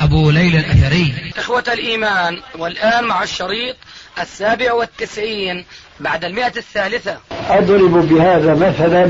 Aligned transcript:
أبو 0.00 0.30
ليلى 0.30 0.58
الأثري. 0.58 1.14
إخوة 1.38 1.64
الإيمان 1.68 2.40
والآن 2.58 3.04
مع 3.04 3.22
الشريط 3.22 3.76
السابع 4.22 4.72
والتسعين 4.72 5.64
بعد 6.00 6.24
المئة 6.24 6.52
الثالثة. 6.56 7.16
أضرب 7.50 8.08
بهذا 8.08 8.54
مثلا 8.54 9.06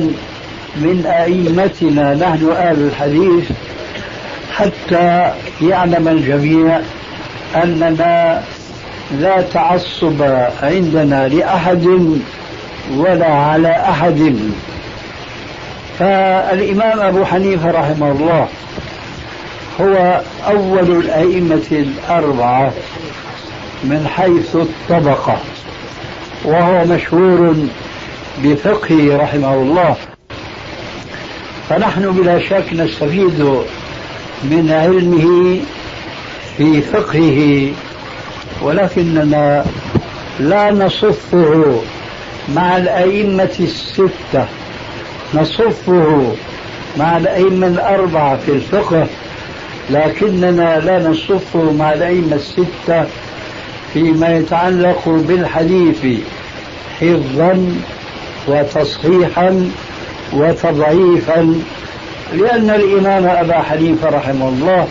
من 0.77 1.07
أئمتنا 1.07 2.15
نحن 2.15 2.51
أهل 2.51 2.81
الحديث 2.81 3.51
حتى 4.53 5.33
يعلم 5.63 6.09
الجميع 6.09 6.81
أننا 7.55 8.45
لا 9.19 9.43
تعصب 9.43 10.23
عندنا 10.63 11.29
لأحد 11.29 11.87
ولا 12.91 13.27
على 13.27 13.71
أحد. 13.71 14.51
فالإمام 15.99 17.01
أبو 17.01 17.25
حنيفة 17.25 17.71
رحمه 17.71 18.11
الله 18.11 18.49
هو 19.81 20.21
أول 20.47 20.91
الأئمة 20.91 21.67
الأربعة 21.73 22.73
من 23.85 24.07
حيث 24.09 24.57
الطبقة 24.57 25.39
وهو 26.45 26.85
مشهور 26.85 27.57
بفقهه 28.45 29.17
رحمه 29.17 29.55
الله. 29.55 29.97
فنحن 31.69 32.11
بلا 32.11 32.39
شك 32.39 32.65
نستفيد 32.73 33.41
من 34.43 34.71
علمه 34.73 35.61
في 36.57 36.81
فقهه 36.81 37.73
ولكننا 38.63 39.65
لا 40.41 40.71
نصفه 40.71 41.81
مع 42.55 42.77
الأئمة 42.77 43.55
الستة. 43.61 44.47
نصفه 45.35 46.35
مع 46.99 47.17
الأئمة 47.17 47.67
الأربعة 47.67 48.37
في 48.37 48.53
الفقه. 48.53 49.07
لكننا 49.91 50.81
لا 50.81 51.09
نصفه 51.09 51.73
مع 51.73 51.93
الأئمة 51.93 52.37
الستة 52.37 53.07
فيما 53.93 54.37
يتعلق 54.37 55.09
بالحديث 55.09 56.21
حفظا 57.01 57.77
وتصحيحا 58.49 59.71
وتضعيفا 60.33 61.61
لأن 62.33 62.71
الإمام 62.71 63.25
أبا 63.27 63.63
حنيفة 63.63 64.09
رحمه 64.09 64.49
الله 64.49 64.87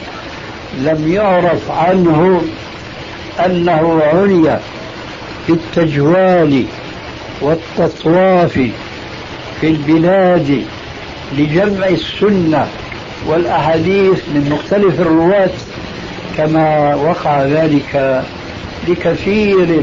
لم 0.79 1.11
يعرف 1.13 1.71
عنه 1.71 2.41
أنه 3.45 4.01
عني 4.03 4.59
بالتجوال 5.49 6.65
والتطواف 7.41 8.53
في 9.61 9.67
البلاد 9.67 10.65
لجمع 11.37 11.87
السنة 11.87 12.67
والأحاديث 13.27 14.19
من 14.33 14.49
مختلف 14.51 15.01
الرواة 15.01 15.49
كما 16.37 16.95
وقع 16.95 17.43
ذلك 17.43 18.23
لكثير 18.87 19.81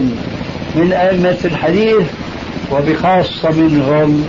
من 0.74 0.92
أئمة 0.92 1.38
الحديث 1.44 2.06
وبخاصة 2.72 3.50
منهم 3.50 4.26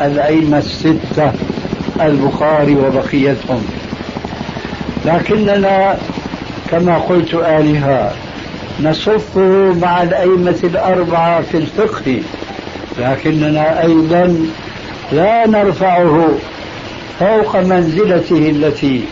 الأئمة 0.00 0.58
الستة 0.58 1.32
البخاري 2.00 2.74
وبقيتهم. 2.74 3.66
لكننا 5.06 5.96
كما 6.70 6.98
قلت 6.98 7.34
آنفا 7.34 8.12
نصفه 8.82 9.74
مع 9.82 10.02
الأئمة 10.02 10.58
الأربعة 10.64 11.42
في 11.42 11.56
الفقه 11.56 12.20
لكننا 12.98 13.82
أيضا 13.82 14.46
لا 15.12 15.46
نرفعه. 15.46 16.28
فوق 17.18 17.56
منزلته 17.56 18.50
التي 18.50 19.04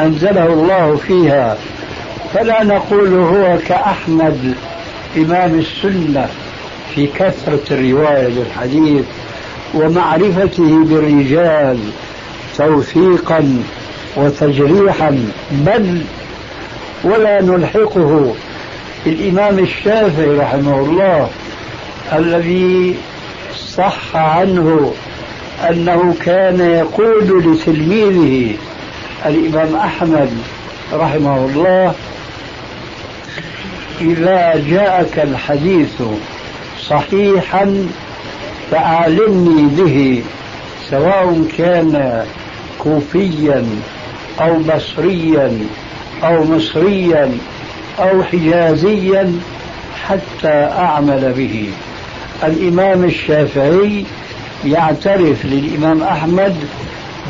أنزله 0.00 0.46
الله 0.46 0.96
فيها. 0.96 1.56
فلا 2.34 2.64
نقول 2.64 3.14
هو 3.14 3.58
كأحمد 3.66 4.54
إمام 5.16 5.58
السنة 5.58 6.28
في 6.94 7.06
كثرة 7.06 7.60
الرواية 7.70 8.28
للحديث 8.28 9.04
ومعرفته 9.74 10.84
بالرجال 10.84 11.78
توثيقا 12.58 13.62
وتجريحا. 14.16 15.28
بل 15.50 16.02
ولا 17.04 17.42
نلحقه. 17.42 18.34
بالإمام 19.04 19.58
الشافعي 19.58 20.36
رحمه 20.36 20.80
الله 20.80 21.28
الذي 22.12 22.94
صح 23.56 24.16
عنه 24.16 24.92
أنه 25.70 26.14
كان 26.24 26.60
يقول 26.60 27.52
لتلميذه 27.52 28.56
الإمام 29.26 29.76
أحمد 29.76 30.30
رحمه 30.92 31.44
الله 31.44 31.94
إذا 34.00 34.64
جاءك 34.70 35.18
الحديث 35.18 36.02
صحيحا 36.80 37.88
فأعلمني 38.70 39.66
به 39.76 40.22
سواء 40.90 41.44
كان 41.58 42.24
كوفيا 42.78 43.64
أو 44.40 44.58
بصريا 44.58 45.58
أو 46.24 46.44
مصريا 46.44 47.38
أو 47.98 48.22
حجازيا 48.22 49.40
حتى 50.08 50.68
أعمل 50.78 51.32
به. 51.36 51.68
الإمام 52.44 53.04
الشافعي 53.04 54.04
يعترف 54.66 55.44
للإمام 55.44 56.02
أحمد 56.02 56.56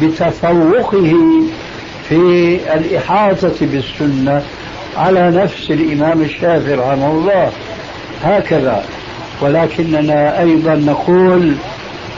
بتفوقه 0.03 1.15
في 2.09 2.59
الإحاطة 2.75 3.55
بالسنة 3.61 4.43
على 4.97 5.31
نفس 5.31 5.71
الإمام 5.71 6.23
الشافعي 6.23 6.75
رحمه 6.75 7.11
الله. 7.11 7.51
هكذا. 8.25 8.85
ولكننا 9.41 10.41
أيضا 10.41 10.75
نقول 10.75 11.55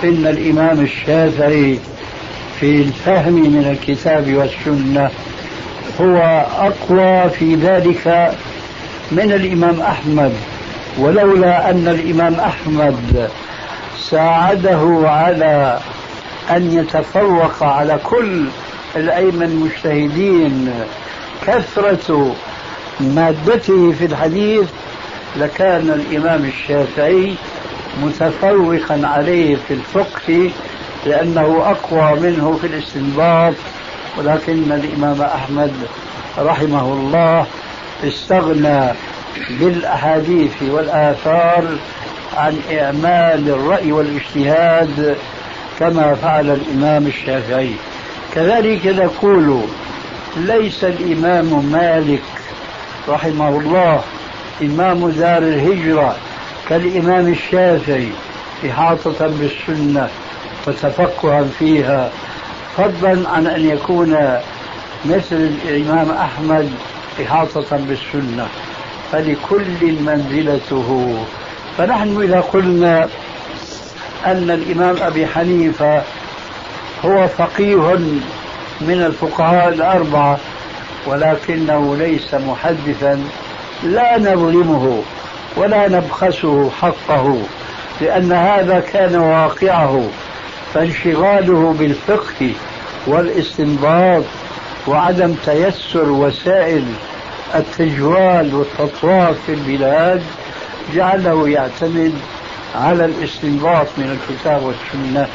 إن 0.04 0.27
الإمام 0.27 0.81
الشافعي 0.81 1.78
في 2.60 2.83
الفهم 2.83 3.33
من 3.33 3.77
الكتاب 3.78 4.34
والسنة 4.34 5.10
هو 6.00 6.47
أقوى 6.59 7.31
في 7.31 7.54
ذلك 7.54 8.33
من 9.12 9.33
الإمام 9.33 9.81
أحمد. 9.81 10.33
ولولا 10.98 11.71
أن 11.71 11.88
الإمام 11.88 12.34
أحمد 12.34 13.28
ساعده 14.10 15.00
على 15.04 15.78
أن 16.50 16.72
يتفوق 16.72 17.62
على 17.62 17.98
كل 18.04 18.46
الأئمة 18.96 19.44
المجتهدين. 19.44 20.70
كثرة 21.46 22.34
مادته 23.00 23.92
في 23.92 24.04
الحديث 24.04 24.68
لكان 25.36 25.90
الإمام 25.90 26.44
الشافعي 26.44 27.34
متفوقا 28.02 29.00
عليه 29.04 29.56
في 29.68 29.74
الفقه 29.74 30.50
لأنه 31.06 31.62
أقوى 31.70 32.20
منه 32.20 32.58
في 32.60 32.66
الاستنباط. 32.66 33.54
ولكن 34.18 34.72
الإمام 34.72 35.22
أحمد 35.22 35.72
رحمه 36.38 36.92
الله 36.92 37.46
استغنى 38.04 38.92
بالأحاديث 39.50 40.62
والآثار 40.62 41.64
عن 42.36 42.59
إعمال 42.71 43.48
الرأي 43.48 43.92
والاجتهاد 43.92 45.16
كما 45.78 46.15
فعل 46.15 46.50
الإمام 46.50 47.06
الشافعي. 47.06 47.72
كذلك 48.34 48.86
نقول 48.86 49.60
ليس 50.36 50.84
الإمام 50.84 51.65
مالك 51.72 52.22
رحمه 53.09 53.48
الله 53.48 54.00
إمام 54.62 55.10
دار 55.10 55.38
الهجرة 55.38 56.16
كالإمام 56.68 57.28
الشافعي 57.28 58.09
إحاطة 58.71 59.27
بالسنة 59.27 60.09
وتفقها 60.66 61.44
فيها. 61.59 62.10
فضلا 62.77 63.28
عن 63.28 63.47
أن 63.47 63.66
يكون 63.71 64.10
مثل 65.04 65.50
الإمام 65.68 66.10
أحمد 66.10 66.71
إحاطة 67.22 67.77
بالسنة. 67.77 68.47
فلكل 69.12 69.92
منزلته 70.00 71.18
فنحن 71.78 72.22
إذا 72.22 72.40
قلنا 72.40 73.08
أن 74.26 74.50
الإمام 74.50 74.96
أبي 75.00 75.26
حنيفة 75.26 76.02
هو 77.04 77.28
فقيه 77.28 77.98
من 78.80 79.02
الفقهاء 79.06 79.68
الأربعة 79.68 80.38
ولكنه 81.06 81.96
ليس 81.96 82.34
محدثا 82.34 83.24
لا 83.82 84.18
نظلمه 84.18 85.02
ولا 85.56 85.88
نبخسه 85.88 86.70
حقه 86.70 87.38
لأن 88.00 88.32
هذا 88.32 88.80
كان 88.80 89.16
واقعه 89.16 90.08
فانشغاله 90.74 91.74
بالفقه 91.78 92.52
والاستنباط 93.06 94.24
وعدم 94.86 95.34
تيسر 95.44 96.08
وسائل 96.08 96.84
التجوال 97.54 98.54
والتطواف 98.54 99.36
في 99.46 99.52
البلاد. 99.52 100.22
جعله 100.94 101.48
يعتمد 101.48 102.15
على 102.74 103.04
الاستنباط 103.04 103.86
من 103.97 104.18
الكتاب 104.18 104.62
والسنة 104.62 105.27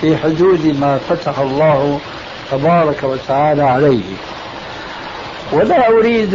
في 0.00 0.16
حدود 0.16 0.76
ما 0.80 0.98
فتح 1.08 1.38
الله 1.38 2.00
تبارك 2.50 3.02
وتعالى 3.02 3.62
عليه. 3.62 4.14
ولا 5.52 5.88
أريد 5.88 6.34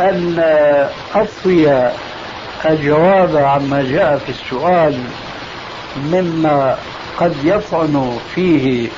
أن 0.00 0.44
أطوي 1.14 1.90
الجواب 2.64 3.36
عما 3.36 3.82
جاء 3.82 4.18
في 4.26 4.28
السؤال 4.32 4.98
مما 5.96 6.78
قد 7.18 7.34
يطعن 7.44 8.18
فيه 8.34 8.88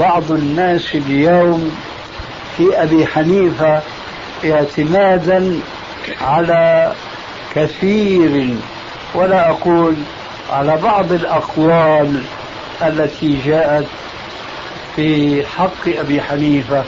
بعض 0.00 0.32
الناس 0.32 0.94
اليوم 0.94 1.76
في 2.56 2.82
أبي 2.82 3.06
حنيفة 3.06 3.80
اعتمادا 4.44 5.60
على 6.20 6.92
كثير 7.54 8.54
ولا 9.14 9.50
أقول 9.50 9.94
على 10.52 10.76
بعض 10.76 11.12
الأقوال 11.12 12.22
التي 12.82 13.38
جاءت 13.46 13.86
في 14.96 15.42
حق 15.46 15.88
أبي 15.88 16.22
حنيفة 16.22 16.84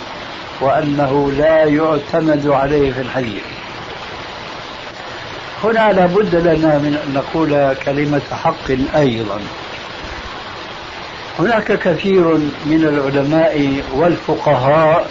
وأنه 0.61 1.33
لا 1.39 1.65
يعتمد 1.65 2.47
عليه 2.47 2.93
في 2.93 3.01
الحديث. 3.01 3.43
هنا 5.65 5.93
لابد 5.93 6.35
لنا 6.35 6.79
من 6.79 6.99
أن 7.07 7.15
نقول 7.15 7.75
كلمة 7.75 8.23
حق 8.45 8.97
أيضا. 8.97 9.41
هناك 11.39 11.79
كثير 11.79 12.25
من 12.67 12.85
العلماء 12.85 13.83
والفقهاء 13.93 15.11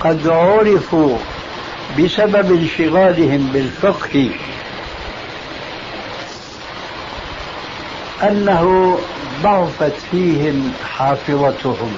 قد 0.00 0.28
عرفوا 0.28 1.18
بسبب 1.98 2.52
انشغالهم 2.52 3.50
بالفقه 3.52 4.30
أنه 8.22 8.98
ضعفت 9.42 9.92
فيهم 10.10 10.72
حافظتهم 10.96 11.92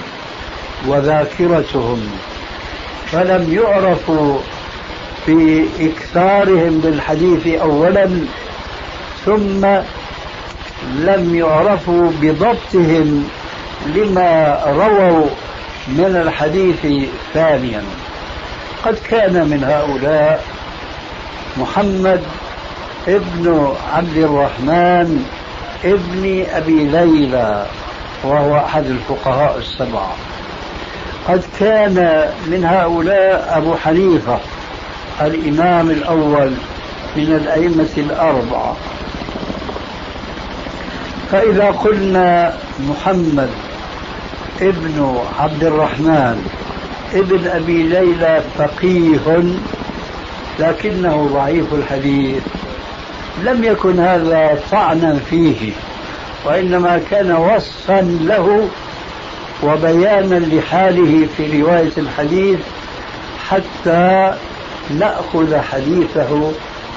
وذاكرتهم 0.86 2.10
فلم 3.06 3.52
يعرفوا 3.54 4.38
في 5.26 5.66
إكثارهم 5.80 6.80
بالحديث 6.80 7.46
أولا 7.46 8.10
ثم 9.26 9.66
لم 10.96 11.34
يعرفوا 11.34 12.10
بضبطهم 12.20 13.28
لما 13.86 14.60
رووا 14.66 15.26
من 15.88 16.22
الحديث 16.26 17.10
ثانيا. 17.34 17.82
قد 18.84 18.98
كان 19.10 19.32
من 19.32 19.64
هؤلاء 19.64 20.44
محمد 21.56 22.20
ابن 23.08 23.74
عبد 23.92 24.16
الرحمن 24.16 25.26
ابن 25.84 26.44
أبي 26.52 26.84
ليلى 26.84 27.66
وهو 28.24 28.56
أحد 28.56 28.86
الفقهاء 28.86 29.58
السبعة. 29.58 30.12
قد 31.28 31.42
كان 31.60 32.28
من 32.46 32.64
هؤلاء 32.64 33.54
أبو 33.56 33.76
حنيفة 33.76 34.38
الإمام 35.20 35.90
الأول 35.90 36.52
من 37.16 37.40
الأئمة 37.42 37.90
الأربعة. 37.96 38.76
فإذا 41.32 41.70
قلنا 41.70 42.54
محمد 42.88 43.50
ابن 44.60 45.18
عبد 45.38 45.64
الرحمن 45.64 46.59
ابن 47.14 47.46
أبي 47.46 47.82
ليلى 47.82 48.42
فقيه 48.58 49.42
لكنه 50.58 51.30
ضعيف 51.34 51.74
الحديث. 51.74 52.42
لم 53.44 53.64
يكن 53.64 53.98
هذا 54.00 54.58
طعنا 54.72 55.18
فيه 55.30 55.72
وإنما 56.44 57.00
كان 57.10 57.32
وصفا 57.32 58.00
له 58.20 58.68
وبيانا 59.62 60.34
لحاله 60.34 61.26
في 61.36 61.62
رواية 61.62 61.92
الحديث 61.98 62.58
حتى 63.48 64.34
نأخذ 64.98 65.56
حديثه 65.60 66.52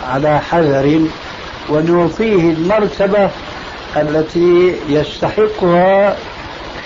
على 0.10 0.40
حذر 0.40 1.00
ونعطيه 1.70 2.52
المرتبة 2.52 3.30
التي 3.96 4.76
يستحقها 4.90 6.16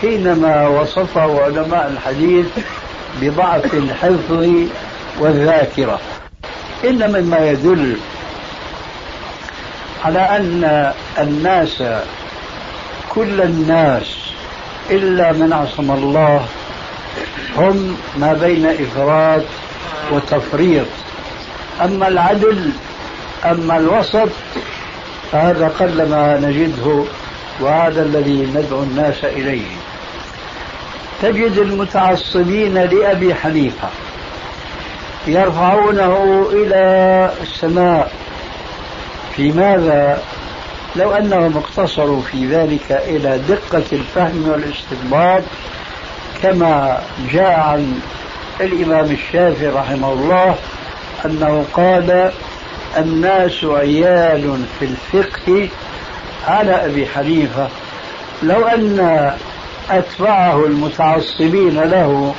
حينما 0.02 0.68
وصفه 0.68 1.44
علماء 1.44 1.92
الحديث 1.94 2.46
بضعف 3.22 3.74
الحفظ 3.74 4.48
والذاكرة. 5.20 6.00
إن 6.86 7.12
مما 7.12 7.50
يدل 7.50 7.98
على 10.06 10.20
أن 10.20 10.94
الناس 11.20 11.84
كل 13.10 13.42
الناس 13.42 14.16
إلا 14.90 15.32
من 15.32 15.54
عصم 15.54 15.92
الله 15.92 16.46
هم 17.58 17.98
ما 18.18 18.34
بين 18.34 18.66
إفراط 18.66 19.44
وتفريط. 20.12 20.88
أما 21.84 22.08
العدل 22.08 22.72
أما 23.46 23.78
الوسط 23.78 24.30
فهذا 25.32 25.68
قلما 25.68 26.40
نجده 26.40 27.04
وهذا 27.60 28.02
الذي 28.02 28.52
ندعو 28.56 28.84
الناس 28.84 29.24
إليه. 29.24 29.87
تجد 31.22 31.58
المتعصبين 31.58 32.74
لأبي 32.74 33.36
حنيفة. 33.36 33.90
يرفعونه 35.28 36.48
إلى 36.52 37.32
السماء. 37.42 38.12
في 39.36 39.52
ماذا؟ 39.52 40.22
لو 40.96 41.12
أنهم 41.12 41.58
اقتصروا 41.58 42.22
في 42.22 42.46
ذلك 42.46 42.92
إلى 42.92 43.40
دقة 43.50 43.84
الفهم 43.92 44.50
والاستنباط 44.50 45.44
كما 46.44 47.02
جاء 47.32 47.60
عن 47.60 48.00
الإمام 48.62 49.12
الشافعي 49.12 49.68
رحمه 49.68 50.14
الله 50.14 50.56
أنه 51.26 51.66
قال 51.74 52.32
الناس 52.98 53.64
عيال 53.64 54.66
في 54.80 54.86
الفقه 54.86 55.70
على 56.48 56.86
أبي 56.86 57.08
حنيفة. 57.08 57.68
لو 58.44 58.68
أن 58.68 59.32
أتباعه 59.92 60.66
المتعصبين 60.66 61.80
له. 61.80 62.36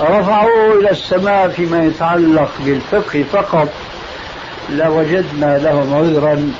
رفعوه 0.00 0.78
إلى 0.80 0.90
السماء 0.90 1.48
فيما 1.48 1.84
يتعلق 1.84 2.50
بالفقه 2.60 3.24
فقط. 3.32 3.68
لوجدنا 4.70 5.58
لهم 5.58 5.94
عذرا 5.94 6.52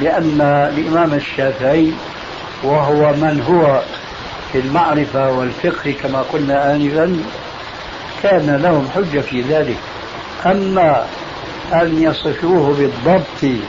لأن 0.00 0.40
الإمام 0.74 1.14
الشافعي 1.14 1.92
وهو 2.62 3.12
من 3.12 3.42
هو 3.48 3.80
في 4.52 4.58
المعرفة 4.58 5.30
والفقه 5.30 5.94
كما 6.02 6.22
قلنا 6.22 6.74
آنفا 6.74 7.16
كان 8.22 8.56
لهم 8.62 8.88
حجة 8.94 9.20
في 9.20 9.42
ذلك. 9.42 9.78
أما 10.46 11.06
أن 11.72 12.02
يصفوه 12.02 12.74
بالضبط 12.74 13.62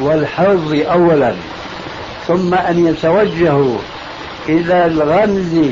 والحفظ 0.00 0.72
أولا 0.90 1.34
ثم 2.26 2.54
أن 2.54 2.86
يتوجهوا 2.86 3.78
إلى 4.48 4.86
الغمز 4.86 5.70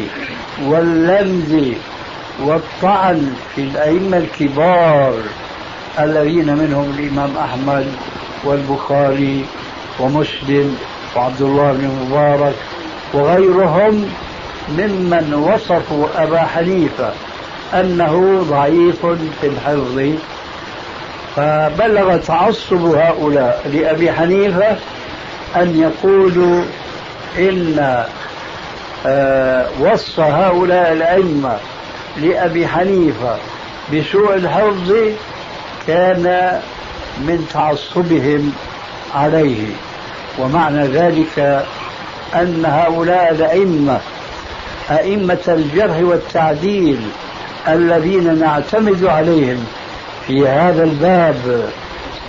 واللمز 0.63 1.75
والطعن 2.43 3.35
في 3.55 3.61
الأئمة 3.61 4.17
الكبار 4.17 5.15
الذين 5.99 6.57
منهم 6.57 6.95
الإمام 6.99 7.37
أحمد 7.37 7.87
والبخاري 8.45 9.45
ومسلم 10.01 10.79
وعبد 11.17 11.43
الله 11.43 11.73
بن 11.73 12.07
مبارك 12.07 12.55
وغيرهم 13.15 14.09
ممن 14.69 15.35
وصفوا 15.35 16.07
أبا 16.17 16.41
حنيفة 16.43 17.13
أنه 17.75 18.45
ضعيف 18.51 19.07
في 19.41 19.47
الحفظ. 19.47 20.01
فبلغ 21.37 22.17
تعصب 22.17 22.85
هؤلاء 22.85 23.71
لأبي 23.75 24.13
حنيفة 24.13 24.77
أن 25.57 25.81
يقولوا 25.81 26.65
إن 27.39 28.05
وصف 29.81 30.21
هؤلاء 30.21 30.93
الأئمة 30.93 31.57
لأبي 32.17 32.67
حنيفة 32.67 33.37
بسوء 33.93 34.35
الحفظ 34.35 34.93
كان 35.87 36.61
من 37.19 37.47
تعصبهم 37.53 38.53
عليه. 39.15 39.67
ومعنى 40.39 40.87
ذلك 40.87 41.65
أن 42.35 42.63
هؤلاء 42.67 43.31
الأئمة 43.31 44.01
أئمة 44.91 45.39
الجرح 45.49 45.97
والتعديل 46.01 47.01
الذين 47.69 48.39
نعتمد 48.39 49.05
عليهم 49.05 49.65
في 50.27 50.49
هذا 50.49 50.85
الباب 50.85 51.71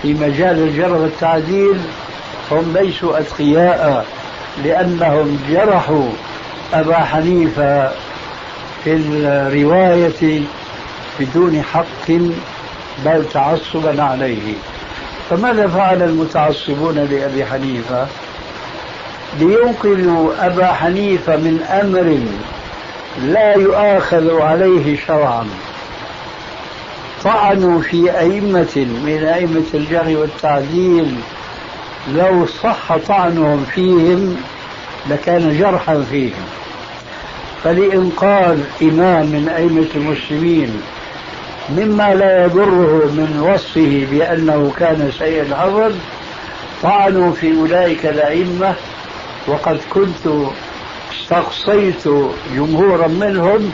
في 0.01 0.13
مجال 0.13 0.59
الجرح 0.59 0.91
والتعديل 0.91 1.79
هم 2.51 2.73
ليسوا 2.77 3.19
أتقياء 3.19 4.05
لأنهم 4.63 5.39
جرحوا 5.49 6.09
أبا 6.73 6.97
حنيفة 6.97 7.91
في 8.83 8.93
الرواية 8.93 10.41
بدون 11.19 11.61
حق 11.73 12.11
بل 13.05 13.25
تعصبا 13.33 14.03
عليه. 14.03 14.53
فماذا 15.29 15.67
فعل 15.67 16.03
المتعصبون 16.03 16.95
لأبي 16.95 17.45
حنيفة؟ 17.45 18.07
لينقذوا 19.39 20.33
أبا 20.39 20.67
حنيفة 20.67 21.35
من 21.35 21.63
أمر 21.63 22.19
لا 23.23 23.53
يؤاخذ 23.55 24.41
عليه 24.41 24.97
شرعا. 25.07 25.47
طعنوا 27.23 27.81
في 27.81 28.19
أئمة 28.19 28.87
من 29.05 29.23
أئمة 29.33 29.65
الجري 29.73 30.15
والتعديل 30.15 31.15
لو 32.07 32.45
صح 32.45 32.97
طعنهم 33.07 33.65
فيهم 33.75 34.37
لكان 35.09 35.57
جرحا 35.59 36.03
فيهم 36.11 36.45
فلإنقاذ 37.63 38.59
إمام 38.81 39.25
من 39.25 39.49
أئمة 39.57 39.87
المسلمين 39.95 40.81
مما 41.69 42.13
لا 42.13 42.45
يضره 42.45 43.05
من 43.05 43.49
وصفه 43.53 44.07
بأنه 44.11 44.71
كان 44.79 45.11
سيء 45.19 45.41
الحفظ 45.41 45.93
طعنوا 46.83 47.33
في 47.33 47.57
أولئك 47.59 48.05
الأئمة 48.05 48.73
وقد 49.47 49.79
كنت 49.89 50.49
استقصيت 51.13 52.07
جمهورا 52.55 53.07
منهم 53.07 53.71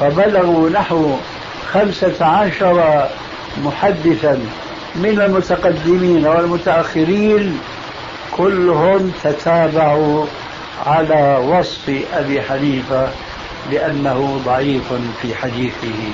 فبلغوا 0.00 0.70
نحو 0.70 1.16
خمسة 1.72 2.24
عشر 2.24 3.06
محدثا 3.64 4.38
من 4.94 5.20
المتقدمين 5.20 6.26
والمتأخرين 6.26 7.58
كلهم 8.36 9.12
تتابعوا 9.24 10.26
على 10.86 11.42
وصف 11.44 11.90
أبي 12.14 12.42
حنيفة 12.42 13.08
بأنه 13.70 14.40
ضعيف 14.44 14.92
في 15.22 15.34
حديثه 15.34 16.12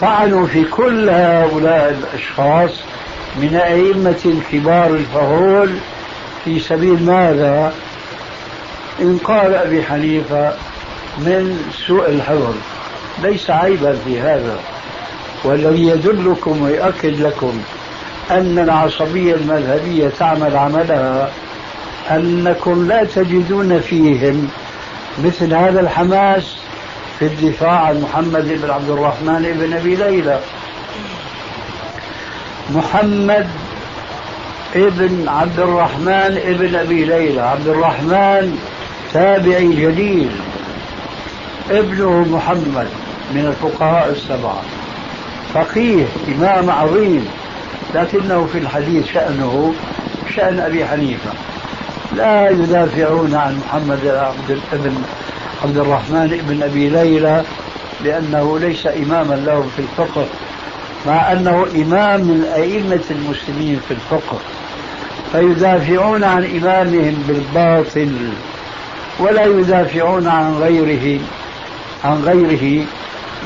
طعنوا 0.00 0.46
في 0.46 0.64
كل 0.64 1.10
هؤلاء 1.10 1.98
الأشخاص 1.98 2.80
من 3.36 3.54
أئمة 3.56 4.42
كبار 4.52 4.90
الفهول 4.90 5.70
في 6.44 6.60
سبيل 6.60 7.02
ماذا؟ 7.02 7.74
إنقاذ 9.00 9.52
أبي 9.52 9.82
حنيفة 9.82 10.52
من 11.18 11.72
سوء 11.86 12.08
الحفظ 12.08 12.54
ليس 13.22 13.50
عيبا 13.50 13.96
في 14.04 14.20
هذا 14.20 14.58
والذي 15.44 15.86
يدلكم 15.86 16.62
ويؤكد 16.62 17.20
لكم 17.20 17.60
أن 18.30 18.58
العصبية 18.58 19.34
المذهبية 19.34 20.08
تعمل 20.18 20.56
عملها 20.56 21.30
أنكم 22.10 22.88
لا 22.88 23.04
تجدون 23.04 23.80
فيهم 23.80 24.48
مثل 25.24 25.54
هذا 25.54 25.80
الحماس 25.80 26.56
في 27.18 27.24
الدفاع 27.24 27.80
عن 27.80 28.00
محمد 28.00 28.60
بن 28.62 28.70
عبد 28.70 28.90
الرحمن 28.90 29.42
بن 29.60 29.72
أبي 29.72 29.96
ليلى. 29.96 30.40
محمد 32.74 33.48
ابن 34.74 35.28
عبد 35.28 35.60
الرحمن 35.60 36.40
ابن 36.46 36.76
أبي 36.76 37.04
ليلى. 37.04 37.40
عبد 37.40 37.68
الرحمن 37.68 38.58
تابعي 39.12 39.68
جليل 39.68 40.30
ابنه 41.70 42.10
محمد 42.10 42.88
من 43.34 43.46
الفقهاء 43.46 44.10
السبعة. 44.10 44.62
فقيه 45.54 46.04
إمام 46.28 46.70
عظيم 46.70 47.28
لكنه 47.94 48.48
في 48.52 48.58
الحديث 48.58 49.12
شأنه 49.12 49.74
شأن 50.36 50.60
أبي 50.60 50.86
حنيفة. 50.86 51.30
لا 52.12 52.50
يدافعون 52.50 53.34
عن 53.34 53.58
محمد 53.58 54.06
عبد 54.06 54.60
ابن 54.72 55.02
عبد 55.64 55.78
الرحمن 55.78 56.40
ابن 56.44 56.62
أبي 56.62 56.88
ليلى 56.88 57.42
لأنه 58.04 58.58
ليس 58.58 58.86
إماما 58.86 59.34
لهم 59.34 59.70
في 59.76 59.82
الفقه 59.82 60.26
مع 61.06 61.32
أنه 61.32 61.66
إمام 61.74 62.20
من 62.20 62.44
أئمة 62.54 63.04
المسلمين 63.10 63.80
في 63.88 63.94
الفقه. 63.94 64.38
فيدافعون 65.32 66.24
عن 66.24 66.44
إمامهم 66.44 67.24
بالباطل 67.28 68.32
ولا 69.18 69.44
يدافعون 69.44 70.26
عن 70.28 70.54
غيره 70.54 71.20
عن 72.04 72.22
غيره 72.22 72.86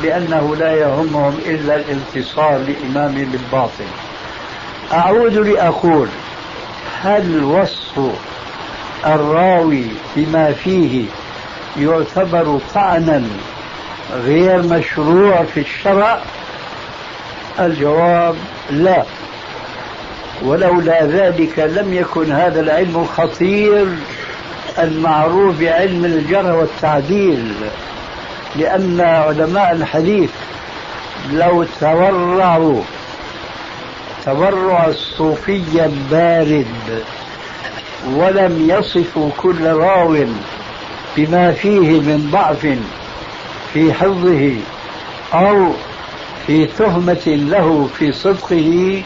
لأنه 0.02 0.56
لا 0.56 0.72
يهمهم 0.72 1.38
إلا 1.46 1.76
الانتصار 1.76 2.58
لإمامه 2.58 3.26
بالباطل. 3.32 3.88
أعود 4.92 5.34
لأقول 5.34 6.08
هل 7.02 7.44
وصف 7.44 8.00
الراوي 9.06 9.84
بما 10.16 10.52
فيه 10.52 11.04
يعتبر 11.78 12.60
طعنا 12.74 13.24
غير 14.12 14.62
مشروع 14.62 15.42
في 15.54 15.60
الشرع؟ 15.60 16.18
الجواب 17.60 18.36
لا. 18.70 19.04
ولولا 20.42 21.04
ذلك 21.04 21.58
لم 21.58 21.94
يكن 21.94 22.32
هذا 22.32 22.60
العلم 22.60 22.96
الخطير 22.96 23.86
المعروف 24.78 25.60
بعلم 25.60 26.04
الجرح 26.04 26.54
والتعديل 26.54 27.52
لأن 28.56 29.00
علماء 29.00 29.72
الحديث 29.72 30.30
لو 31.32 31.64
تورعوا 31.80 32.82
تورع 34.24 34.86
الصوفي 34.86 35.84
البارد 35.84 36.66
ولم 38.16 38.70
يصفوا 38.70 39.30
كل 39.36 39.66
راو 39.66 40.16
بما 41.16 41.52
فيه 41.52 42.00
من 42.00 42.28
ضعف 42.32 42.66
في 43.72 43.92
حفظه 43.92 44.56
أو 45.34 45.72
في 46.46 46.66
تهمة 46.66 47.26
له 47.26 47.88
في 47.98 48.12
صدقه 48.12 49.02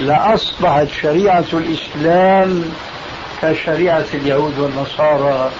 لأصبحت 0.00 0.88
شريعة 1.02 1.44
الإسلام 1.52 2.64
كشريعة 3.42 4.04
اليهود 4.14 4.58
والنصارى. 4.58 5.50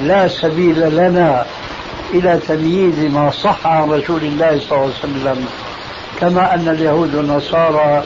لا 0.00 0.28
سبيل 0.28 0.96
لنا 0.96 1.46
إلى 2.14 2.40
تمييز 2.48 2.98
ما 2.98 3.30
صح 3.30 3.66
عن 3.66 3.90
رسول 3.90 4.22
الله 4.22 4.60
صلى 4.60 4.78
الله 4.78 4.92
عليه 5.02 5.12
وسلم 5.12 5.46
كما 6.20 6.54
أن 6.54 6.68
اليهود 6.68 7.14
والنصارى 7.14 8.04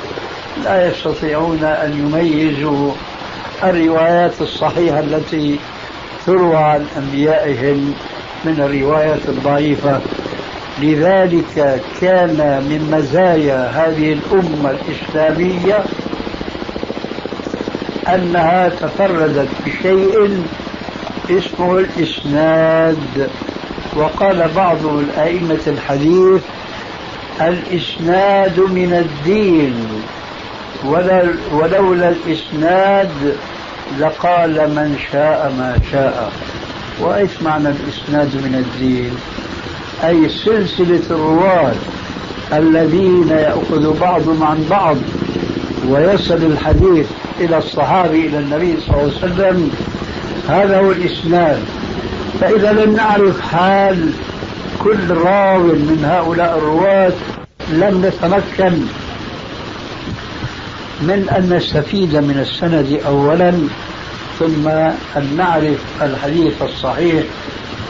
لا 0.65 0.89
يستطيعون 0.89 1.65
أن 1.65 1.93
يميزوا 1.99 2.93
الروايات 3.65 4.41
الصحيحة 4.41 5.01
التي 5.01 5.59
تروى 6.27 6.57
عن 6.57 6.87
أنبيائهم 6.97 7.95
من 8.45 8.61
الروايات 8.61 9.29
الضعيفة. 9.29 10.01
لذلك 10.83 11.83
كان 12.01 12.37
من 12.69 12.91
مزايا 12.99 13.71
هذه 13.71 14.13
الأمة 14.13 14.71
الإسلامية 14.71 15.85
أنها 18.09 18.69
تفردت 18.69 19.49
بشيء 19.67 20.43
اسمه 21.31 21.79
الإسناد. 21.79 23.31
وقال 23.97 24.49
بعض 24.57 24.87
الأئمة 24.87 25.61
الحديث 25.67 26.43
الإسناد 27.41 28.61
من 28.61 28.93
الدين. 28.93 30.03
ولولا 31.53 32.09
الإسناد 32.09 33.37
لقال 34.01 34.51
من 34.71 34.97
شاء 35.13 35.55
ما 35.59 35.79
شاء. 35.93 36.33
وإيش 37.01 37.31
معنى 37.43 37.69
الإسناد 37.69 38.35
من 38.35 38.55
الدين 38.55 39.11
أي 40.05 40.29
سلسلة 40.29 41.03
الرواة 41.11 41.73
الذين 42.53 43.29
يأخذ 43.29 44.01
بعضهم 44.01 44.43
عن 44.43 44.67
بعض 44.71 44.97
ويصل 45.89 46.35
الحديث 46.35 47.07
إلى 47.41 47.59
الصحابي 47.59 48.27
إلى 48.27 48.39
النبي 48.39 48.77
صلى 48.81 48.95
الله 49.01 49.13
عليه 49.23 49.33
وسلم 49.33 49.71
هذا 50.49 50.79
هو 50.79 50.91
الإسناد. 50.91 51.61
فإذا 52.41 52.73
لم 52.73 52.95
نعرف 52.95 53.41
حال 53.41 54.11
كل 54.85 55.11
راو 55.11 55.63
من 55.63 56.05
هؤلاء 56.05 56.59
الرواة 56.59 57.13
لم 57.71 58.07
نتمكن 58.07 58.79
من 61.01 61.29
أن 61.37 61.57
نستفيد 61.57 62.17
من 62.17 62.39
السند 62.39 63.01
أولا 63.07 63.53
ثم 64.39 64.69
أن 65.17 65.37
نعرف 65.37 66.03
الحديث 66.03 66.63
الصحيح 66.63 67.25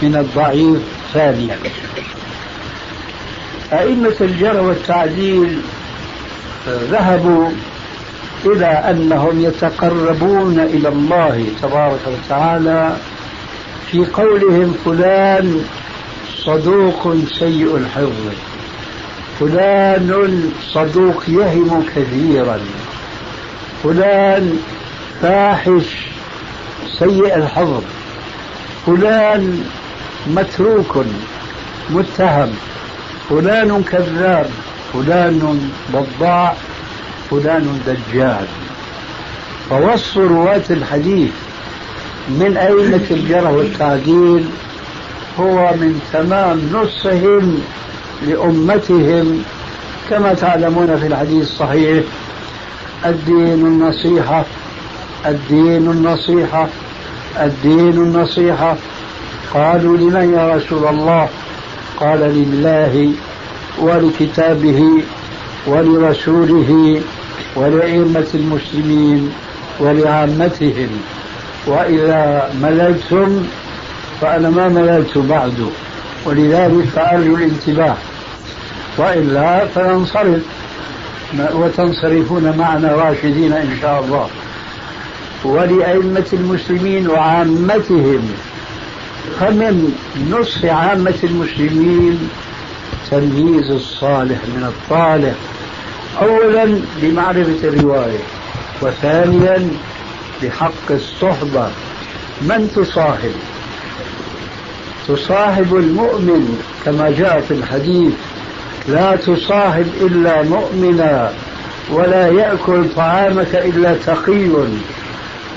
من 0.02 0.16
الضعيف 0.16 0.78
ثانيا. 1.14 1.58
أئمة 3.72 4.14
الجرى 4.20 4.58
والتعديل 4.58 5.58
ذهبوا 6.68 7.50
إلى 8.44 8.66
أنهم 8.66 9.40
يتقربون 9.40 10.60
إلى 10.60 10.88
الله 10.88 11.46
تبارك 11.62 12.00
وتعالى 12.06 12.96
في 13.90 14.06
قولهم 14.06 14.74
فلان 14.84 15.64
صدوق 16.44 17.14
سيء 17.38 17.76
الحفظ 17.76 18.32
فلان 19.40 20.50
صدوق 20.72 21.24
يهم 21.28 21.84
كثيرا. 21.96 22.60
فلان 23.82 24.58
فاحش 25.22 26.06
سيء 26.98 27.36
الحظ 27.36 27.82
فلان 28.86 29.64
متروك 30.26 31.04
متهم. 31.90 32.50
فلان 33.28 33.82
كذاب 33.82 34.50
فلان 34.92 35.70
بضاع 35.94 36.54
فلان 37.30 37.80
دجال. 37.86 38.46
فوصف 39.70 40.16
رواة 40.16 40.62
الحديث 40.70 41.30
من 42.28 42.56
أئمة 42.56 43.06
الجرح 43.10 43.50
والتعديل 43.50 44.44
هو 45.40 45.72
من 45.74 46.00
تمام 46.12 46.70
نصهم 46.72 47.62
لأمتهم 48.26 49.42
كما 50.10 50.34
تعلمون 50.34 50.98
في 50.98 51.06
الحديث 51.06 51.42
الصحيح. 51.42 52.04
الدين 53.04 53.66
النصيحة. 53.66 54.44
الدين 55.26 55.90
النصيحة. 55.90 56.68
الدين 57.40 57.90
النصيحة. 57.90 58.76
قالوا 59.54 59.96
لمن 59.96 60.34
يا 60.34 60.56
رسول 60.56 60.86
الله؟ 60.88 61.28
قال 62.00 62.20
لله 62.20 63.12
ولكتابه 63.78 65.02
ولرسوله 65.66 67.00
ولأئمة 67.56 68.26
المسلمين 68.34 69.32
ولعامتهم. 69.80 70.88
وإذا 71.66 72.54
مللتم 72.62 73.46
فأنا 74.20 74.50
ما 74.50 74.68
مللت 74.68 75.18
بعد. 75.18 75.70
ولذلك 76.24 76.84
فأرجو 76.84 77.34
الانتباه. 77.34 77.96
وإلا 78.98 79.66
فننصرف 79.66 80.42
وتنصرفون 81.54 82.56
معنا 82.58 82.92
راشدين 82.92 83.52
إن 83.52 83.76
شاء 83.80 84.04
الله. 84.04 84.28
ولأئمة 85.44 86.26
المسلمين 86.32 87.08
وعامتهم 87.10 88.30
فمن 89.40 89.92
نصف 90.30 90.64
عامة 90.64 91.14
المسلمين 91.24 92.28
تمييز 93.10 93.70
الصالح 93.70 94.38
من 94.56 94.64
الطالح. 94.64 95.34
أولا 96.22 96.80
بمعرفة 97.02 97.68
الرواية 97.68 98.18
وثانيا 98.82 99.70
بحق 100.42 100.90
الصحبة. 100.90 101.70
من 102.42 102.70
تصاحب؟ 102.76 103.34
تصاحب 105.08 105.76
المؤمن 105.76 106.62
كما 106.84 107.10
جاء 107.10 107.40
في 107.40 107.54
الحديث. 107.54 108.12
لا 108.88 109.16
تصاحب 109.16 109.86
إلا 110.00 110.42
مؤمنا 110.42 111.32
ولا 111.92 112.28
يأكل 112.28 112.84
طعامك 112.96 113.54
إلا 113.54 113.94
تقي. 114.06 114.48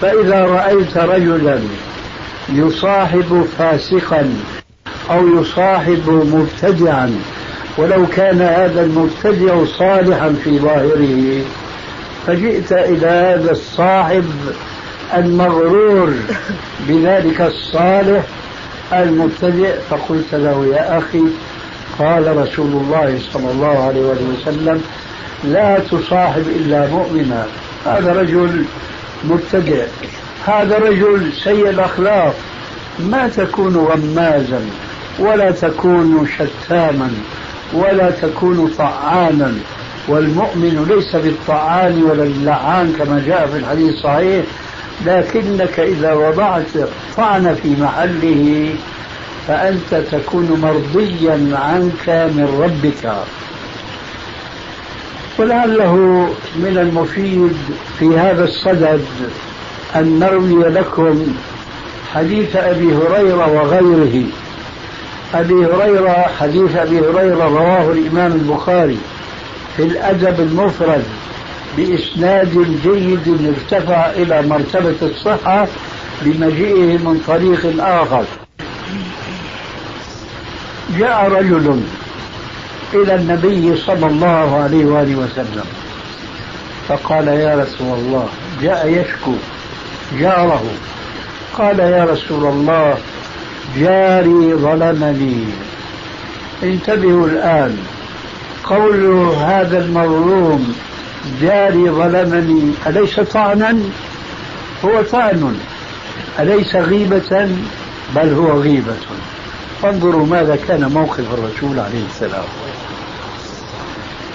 فإذا 0.02 0.40
رأيت 0.46 0.98
رجلا 0.98 1.60
يصاحب 2.50 3.46
فاسقا 3.58 4.34
أو 5.12 5.42
يصاحب 5.42 6.10
مبتدعا 6.34 7.20
ولو 7.78 8.06
كان 8.08 8.42
هذا 8.42 8.84
المبتدع 8.84 9.66
صالحا 9.66 10.36
في 10.44 10.60
ظاهره 10.60 11.42
فجئت 12.28 12.72
إلى 12.72 13.08
هذا 13.08 13.52
الصاحب 13.52 14.26
المغرور 15.18 16.14
بذلك 16.88 17.42
الصالح 17.42 18.24
المبتدئ 18.94 19.74
فقلت 19.90 20.34
له 20.36 20.66
يا 20.66 20.98
أخي 20.98 21.24
قال 22.00 22.38
رسول 22.38 22.72
الله 22.72 23.20
صلى 23.34 23.52
الله 23.52 23.84
عليه 23.84 24.02
وسلم 24.02 24.84
لا 25.44 25.80
تصاحب 25.80 26.44
إلا 26.56 26.88
مؤمنا. 26.88 27.46
هذا 27.86 28.14
رجل 28.14 28.66
مبتدئ 29.24 29.86
هذا 30.46 30.78
رجل 30.78 31.34
سيء 31.44 31.70
الأخلاق. 31.70 32.36
ما 33.00 33.28
تكون 33.28 33.78
غمازا 33.78 34.62
ولا 35.20 35.52
تكون 35.52 36.28
شتاما 36.38 37.12
ولا 37.74 38.12
تكون 38.12 38.74
طعانا 38.78 39.54
والمؤمن 40.08 40.86
ليس 40.90 41.16
بالطعان 41.16 42.04
ولا 42.04 42.24
اللعان 42.24 42.94
كما 43.00 43.24
جاء 43.28 43.48
في 43.48 43.58
الحديث 43.58 43.94
الصحيح 43.96 44.46
لكنك 45.06 45.80
إذا 45.80 46.14
وضعت 46.14 46.90
طعن 47.18 47.56
في 47.64 47.82
محله 47.82 48.76
فأنت 49.50 49.96
تكون 50.12 50.60
مرضيا 50.62 51.58
عنك 51.58 52.10
من 52.10 52.60
ربك. 52.62 53.14
ولعله 55.40 55.96
من 56.56 56.78
المفيد 56.78 57.58
في 58.00 58.20
هذا 58.20 58.44
الصدد 58.44 59.06
أن 59.96 60.20
نروي 60.20 60.64
لكم 60.64 61.28
حديث 62.14 62.56
أبي 62.56 62.96
هريرة 62.96 63.48
وغيره. 63.54 64.24
أبي 65.34 65.66
هريرة 65.66 66.26
حديث 66.40 66.76
أبي 66.76 67.00
هريرة 67.00 67.44
رواه 67.44 67.92
الإمام 67.92 68.32
البخاري 68.32 68.98
في 69.78 69.84
الأدب 69.84 70.40
المفرد 70.40 71.04
بإسناد 71.78 72.80
جيد 72.84 73.54
ارتفع 73.56 74.10
إلى 74.10 74.42
مرتبة 74.42 74.96
الصحة 75.02 75.68
بمجيئه 76.22 76.98
من 76.98 77.24
طريق 77.28 77.84
آخر. 77.86 78.26
جاء 80.98 81.30
رجل 81.32 81.82
إلى 82.94 83.16
النبي 83.16 83.76
صلى 83.78 84.08
الله 84.08 84.64
عليه 84.64 84.86
وآله 84.86 85.16
وسلم 85.16 85.66
فقال 86.88 87.28
يا 87.28 87.56
رسول 87.56 88.00
الله 88.00 88.28
جاء 88.62 88.88
يشكو 88.88 89.34
جاره. 90.20 90.64
قال 91.58 91.80
يا 91.80 92.04
رسول 92.04 92.46
الله 92.46 92.98
جاري 93.78 94.54
ظلمني. 94.54 95.46
انتبهوا 96.64 97.28
الآن 97.28 97.78
قول 98.64 99.34
هذا 99.36 99.80
المظلوم 99.80 100.76
جاري 101.42 101.90
ظلمني 101.90 102.74
أليس 102.88 103.20
طعنا؟ 103.20 103.80
هو 104.86 105.02
طعن 105.02 105.58
أليس 106.40 106.76
غيبة؟ 106.76 107.50
بل 108.16 108.34
هو 108.34 108.62
غيبة. 108.62 108.94
فانظروا 109.82 110.26
ماذا 110.26 110.56
كان 110.68 110.92
موقف 110.92 111.34
الرسول 111.34 111.80
عليه 111.80 112.06
السلام. 112.10 112.46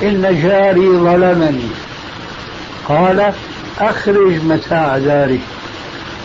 إن 0.03 0.43
جاري 0.43 0.89
ظلمني. 0.89 1.71
قال 2.89 3.33
أخرج 3.81 4.45
متاع 4.45 4.99
داري 4.99 5.41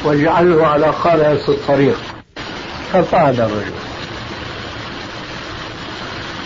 واجعله 0.04 0.68
على 0.68 0.86
قارعة 0.86 1.40
الطريق. 1.48 1.98
ففعل 2.94 3.34
الرجل. 3.34 3.80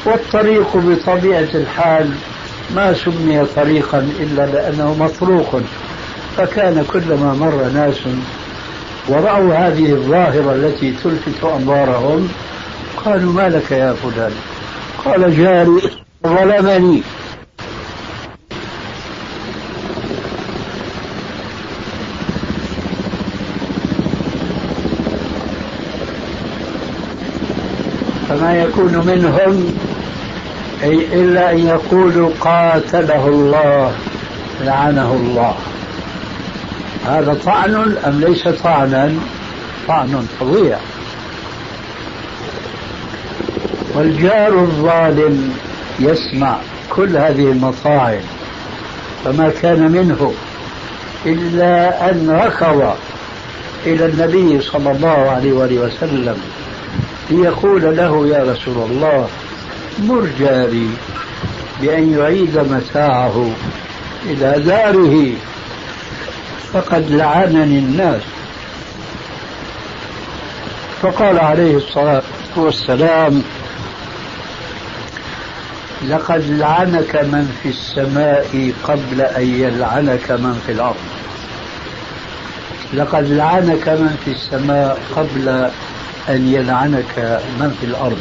والطريق 0.06 0.78
بطبيعة 0.78 1.50
الحال 1.54 2.12
ما 2.76 2.94
سمي 2.94 3.46
طريقا 3.56 4.00
إلا 4.20 4.46
لأنه 4.46 4.96
مطروق 5.00 5.62
فكان 6.38 6.86
كلما 6.94 7.34
مر 7.34 7.70
ناس 7.74 8.00
ورأوا 9.08 9.54
هذه 9.54 9.92
الظاهرة 9.92 10.56
التي 10.56 10.92
تلفت 11.04 11.44
أنظارهم 11.44 12.30
قالوا 13.06 13.34
ما 13.34 13.50
لك 13.50 13.72
يا 13.72 13.94
فلان؟ 13.94 14.32
قال 15.06 15.38
جاري 15.38 15.82
ظلمني. 16.28 17.02
فما 28.30 28.56
يكون 28.56 28.98
منهم 29.08 29.74
أي 30.84 30.94
إلا 30.94 31.52
أن 31.52 31.68
يقولوا 31.68 32.30
قاتله 32.39 33.28
الله 33.28 33.92
لعنه 34.62 35.12
الله. 35.13 35.56
هذا 37.06 37.38
طعن 37.46 37.98
أم 38.06 38.22
ليس 38.22 38.48
طعنا؟ 38.48 39.13
طعن 39.88 40.28
فظيع. 40.39 40.78
والجار 43.96 44.60
الظالم 44.60 45.54
يسمع 46.00 46.58
كل 46.90 47.18
هذه 47.18 47.52
المطاعن 47.52 48.22
فما 49.26 49.52
كان 49.62 49.92
منه 49.92 50.34
إلا 51.26 52.10
أن 52.12 52.30
ركض 52.30 52.94
إلى 53.86 54.06
النبي 54.06 54.62
صلى 54.62 54.92
الله 54.92 55.30
عليه 55.30 55.54
وآله 55.54 55.78
وسلم 55.78 56.38
ليقول 57.30 57.98
له 57.98 58.28
يا 58.28 58.44
رسول 58.52 58.92
الله 58.92 59.28
مر 60.00 60.28
جاري 60.40 60.90
بأن 61.82 62.18
يعيد 62.20 62.58
متاعه 62.58 63.52
إلى 64.26 64.64
داره 64.66 65.32
فقد 66.74 67.12
لعنني 67.12 67.80
الناس. 67.80 68.22
فقال 71.02 71.40
عليه 71.40 71.78
الصلاة 71.78 72.24
والسلام 72.56 73.44
لقد 76.10 76.44
لعنك 76.50 77.16
من 77.16 77.58
في 77.63 77.70
السماء 77.70 78.74
قبل 78.84 79.22
أن 79.22 79.48
يلعنك 79.48 80.32
من 80.32 80.62
في 80.66 80.72
الأرض. 80.72 80.96
لقد 82.94 83.30
لعنك 83.30 83.89
من 83.89 84.18
في 84.26 84.32
السماء 84.32 85.00
قبل 85.16 85.50
أن 86.30 86.48
يلعنك 86.48 87.42
من 87.60 87.78
في 87.80 87.86
الأرض. 87.86 88.20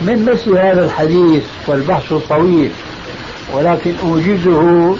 من 0.00 0.24
مثل 0.32 0.58
هذا 0.58 0.84
الحديث 0.84 1.44
والبحث 1.66 2.12
طويل 2.28 2.70
ولكن 3.52 3.94
أوجزه 4.02 4.96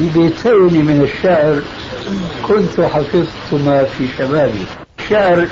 ببيتين 0.00 0.84
من 0.84 1.02
الشعر 1.02 1.62
كنت 2.42 2.80
حفظتما 2.80 3.84
في 3.84 4.08
شبابي. 4.18 4.66
شعر 5.10 5.46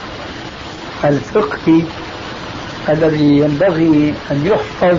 الفقهي 1.05 1.83
الذي 2.89 3.39
ينبغي 3.39 4.15
أن 4.31 4.47
يحفظ 4.47 4.99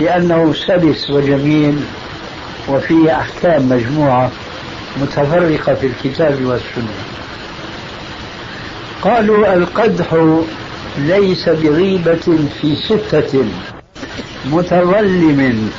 لأنه 0.00 0.54
سلس 0.66 1.10
وجميل 1.10 1.80
وفيه 2.68 3.20
أحكام 3.20 3.68
مجموعة 3.68 4.30
متفرقة 5.02 5.74
في 5.74 5.86
الكتاب 5.86 6.44
والسنة. 6.44 6.94
قالوا 9.02 9.54
القدح 9.54 10.36
ليس 10.98 11.48
بغيبة 11.48 12.38
في 12.60 12.76
ستة 12.76 13.44
متظلم 14.50 15.70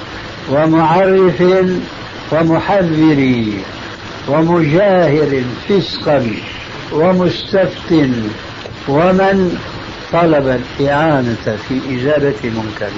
ومعرف 0.51 1.43
ومحذر 2.31 3.43
ومجاهر 4.27 5.43
فسقا 5.69 6.31
ومستفت 6.91 7.91
ومن 8.87 9.57
طلب 10.13 10.61
الإعانة 10.79 11.57
في 11.67 11.81
إزالة 11.95 12.35
منكر. 12.43 12.91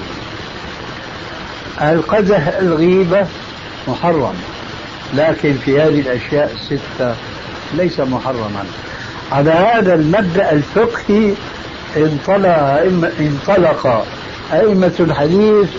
القدح 1.82 2.48
الغيبة 2.48 3.28
محرم 3.88 4.34
لكن 5.14 5.54
في 5.66 5.82
هذه 5.82 6.00
الأشياء 6.00 6.52
الستة 6.54 7.16
ليس 7.74 8.00
محرما. 8.00 8.66
على 9.32 9.52
هذا 9.52 9.94
المبدأ 9.94 10.52
الفقهي 10.52 11.34
انطلق 13.20 14.06
أئمة 14.54 14.94
الحديث 15.00 15.70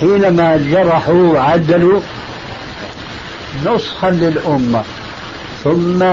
حينما 0.00 0.56
جرحوا 0.56 1.40
عدلوا 1.40 2.00
نصحا 3.66 4.10
للأمة 4.10 4.82
ثم 5.64 6.04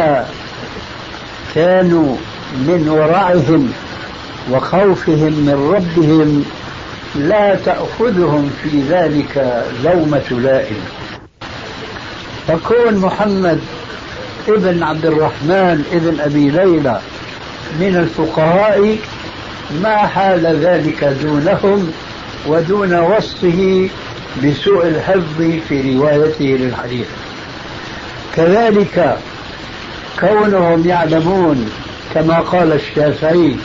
كانوا 1.56 2.16
من 2.54 2.90
ورعهم 2.90 3.74
وخوفهم 4.52 5.34
من 5.34 5.74
ربهم 5.76 6.46
لا 7.16 7.56
تأخذهم 7.56 8.52
في 8.64 8.82
ذلك 8.82 9.64
لومة 9.84 10.30
لائم 10.32 10.78
فكون 12.48 12.96
محمد 12.98 13.60
ابن 14.48 14.84
عبد 14.84 15.06
الرحمن 15.06 15.86
ابن 15.94 16.20
أبي 16.20 16.50
ليلى 16.50 17.00
من 17.80 17.96
الفقهاء 17.96 18.98
ما 19.84 19.98
حال 19.98 20.46
ذلك 20.46 21.04
دونهم 21.04 21.92
ودون 22.48 23.00
وصفه 23.00 23.90
بسوء 24.44 24.88
الحفظ 24.88 25.42
في 25.70 25.96
روايته 25.98 26.46
للحديث. 26.46 27.08
كذلك 28.36 29.18
كونهم 30.20 30.88
يعلمون 30.88 31.70
كما 32.14 32.40
قال 32.40 32.74
الشافعي 32.74 33.56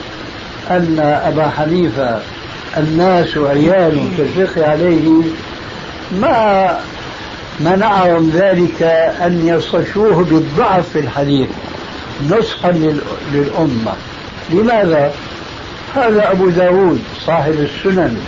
أن 0.71 1.21
أبا 1.25 1.49
حنيفة 1.49 2.21
الناس 2.77 3.37
عيال 3.37 4.09
في 4.17 4.23
الفقه 4.23 4.67
عليه 4.67 5.23
ما 6.13 6.79
منعهم 7.61 8.31
ذلك 8.35 8.83
أن 9.23 9.47
يصفوه 9.47 10.25
بالضعف 10.25 10.89
في 10.89 10.99
الحديث 10.99 11.49
نصحا 12.31 12.71
للأمة 13.33 13.93
لماذا؟ 14.51 15.13
هذا 15.95 16.31
أبو 16.31 16.49
داود 16.49 17.03
صاحب 17.27 17.53
السنن 17.53 18.21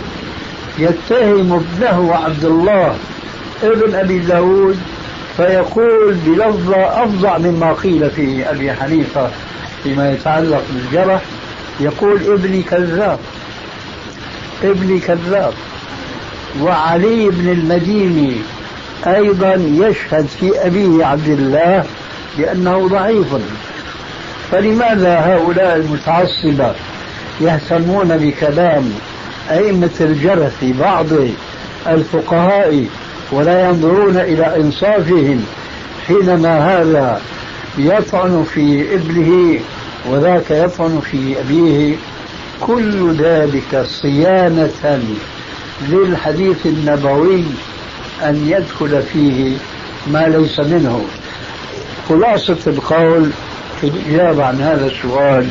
يتهم 0.79 1.53
ابنه 1.53 2.15
عبد 2.15 2.45
الله 2.45 2.95
ابن 3.63 3.95
أبي 3.95 4.19
داود 4.19 4.79
فيقول 5.37 6.13
بلفظة 6.25 7.03
أفظع 7.03 7.37
مما 7.37 7.73
قيل 7.73 8.09
في 8.09 8.49
أبي 8.49 8.73
حنيفة 8.73 9.29
فيما 9.83 10.11
يتعلق 10.11 10.63
بالجرح 10.73 11.21
يقول 11.79 12.33
ابني 12.33 12.61
كذاب 12.63 13.19
ابني 14.63 14.99
كذاب. 14.99 15.53
وعلي 16.61 17.29
بن 17.29 17.49
المديني 17.49 18.35
أيضا 19.07 19.53
يشهد 19.53 20.25
في 20.39 20.67
أبيه 20.67 21.05
عبد 21.05 21.27
الله 21.27 21.85
بأنه 22.37 22.87
ضعيف. 22.87 23.27
فلماذا 24.51 25.19
هؤلاء 25.19 25.75
المتعصبة 25.75 26.73
يهتمون 27.41 28.17
بكلام 28.17 28.93
أئمة 29.51 29.89
الجرح 30.01 30.47
في 30.59 30.73
بعض 30.73 31.05
الفقهاء 31.87 32.85
ولا 33.31 33.69
ينظرون 33.69 34.17
إلى 34.17 34.55
إنصافهم 34.55 35.45
حينما 36.07 36.79
هذا 36.79 37.21
يطعن 37.77 38.45
في 38.53 38.95
ابنه 38.95 39.59
وذاك 40.09 40.51
يطعن 40.51 41.01
في 41.11 41.39
أبيه 41.39 41.95
كل 42.61 43.15
ذلك 43.15 43.85
صيانة 43.85 45.03
للحديث 45.89 46.65
النبوي 46.65 47.43
أن 48.23 48.47
يدخل 48.47 49.01
فيه 49.01 49.57
ما 50.07 50.27
ليس 50.27 50.59
منه. 50.59 51.05
خلاصة 52.09 52.57
القول 52.67 53.29
في 53.81 53.87
الإجابة 53.87 54.45
عن 54.45 54.61
هذا 54.61 54.85
السؤال. 54.85 55.47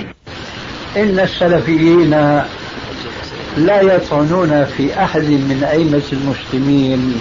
إن 0.96 1.20
السلفيين 1.20 2.10
لا 3.56 3.80
يطعنون 3.80 4.64
في 4.64 5.02
أحد 5.02 5.24
من 5.24 5.66
أئمة 5.70 6.02
المسلمين 6.12 7.20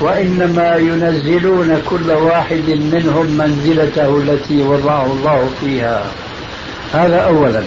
وإنما 0.00 0.76
ينزلون 0.76 1.82
كل 1.90 2.10
واحد 2.10 2.80
منهم 2.92 3.26
منزلته 3.26 4.16
التي 4.16 4.62
وضعه 4.62 5.06
الله 5.06 5.50
فيها. 5.60 6.27
هذا 6.92 7.16
أولا. 7.16 7.62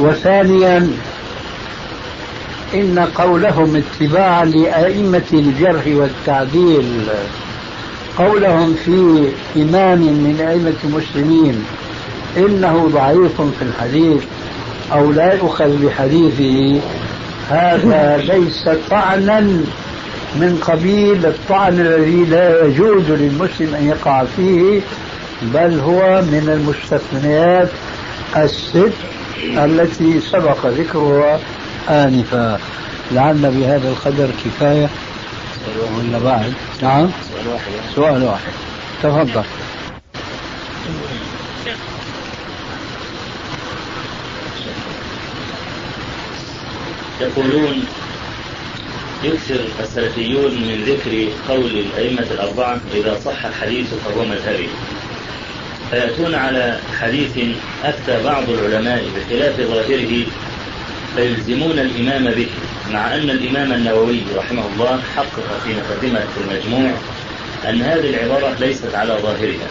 وثانيا 0.00 0.90
إن 2.74 3.08
قولهم 3.14 3.82
اتباعا 3.82 4.44
لأئمة 4.44 5.22
الجرح 5.32 5.82
والتعديل. 5.86 7.08
قولهم 8.18 8.74
في 8.84 9.28
إمام 9.56 9.98
من 9.98 10.44
أئمة 10.48 10.74
المسلمين 10.84 11.64
إنه 12.36 12.90
ضعيف 12.92 13.40
في 13.40 13.62
الحديث 13.62 14.22
أو 14.92 15.12
لا 15.12 15.34
يؤخذ 15.34 15.86
بحديثه. 15.86 16.80
هذا 17.50 18.16
ليس 18.16 18.68
طعنا 18.90 19.40
من 20.40 20.58
قبيل 20.66 21.26
الطعن 21.26 21.80
الذي 21.80 22.24
لا 22.24 22.64
يجوز 22.64 23.10
للمسلم 23.10 23.74
أن 23.74 23.86
يقع 23.86 24.24
فيه 24.36 24.80
بل 25.42 25.80
هو 25.80 26.22
من 26.22 26.48
المستثنيات 26.48 27.68
الست 28.36 28.92
التي 29.42 30.20
سبق 30.20 30.66
ذكرها 30.66 31.40
آنفا. 31.88 32.60
لعل 33.12 33.50
بهذا 33.50 33.88
القدر 33.88 34.28
كفاية. 34.44 34.88
ولا 35.98 36.18
بعد؟ 36.18 36.52
نعم. 36.82 37.10
سؤال 37.34 37.48
واحد. 37.48 37.72
سؤال 37.94 38.22
واحد. 38.22 38.52
تفضل. 39.02 39.44
يقولون 47.20 47.84
يكثر 49.24 49.60
السلفيون 49.80 50.50
من 50.50 50.84
ذكر 50.86 51.28
قول 51.48 51.70
الأئمة 51.70 52.26
الأربعة 52.30 52.80
إذا 52.94 53.20
صح 53.24 53.44
الحديث 53.44 53.94
فهو 53.94 54.24
مذهبي 54.24 54.68
فيأتون 55.90 56.34
على 56.34 56.78
حديث 57.00 57.38
أفتى 57.84 58.22
بعض 58.24 58.50
العلماء 58.50 59.04
بخلاف 59.16 59.60
ظاهره 59.60 60.26
فيلزمون 61.16 61.78
الإمام 61.78 62.34
به 62.34 62.48
مع 62.92 63.14
أن 63.14 63.30
الإمام 63.30 63.72
النووي 63.72 64.20
رحمه 64.36 64.66
الله 64.74 65.00
حقق 65.16 65.60
في 65.64 65.74
مقدمة 65.74 66.24
المجموع 66.40 66.90
أن 67.68 67.82
هذه 67.82 68.10
العبارة 68.10 68.56
ليست 68.60 68.94
على 68.94 69.18
ظاهرها. 69.22 69.68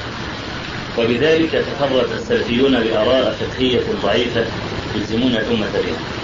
وبذلك 0.97 1.51
تفرد 1.51 2.11
السلفيون 2.11 2.83
بآراء 2.83 3.35
فقهية 3.39 3.83
ضعيفة 4.03 4.45
يلزمون 4.95 5.31
الأمة 5.31 5.67
بها. 5.73 6.15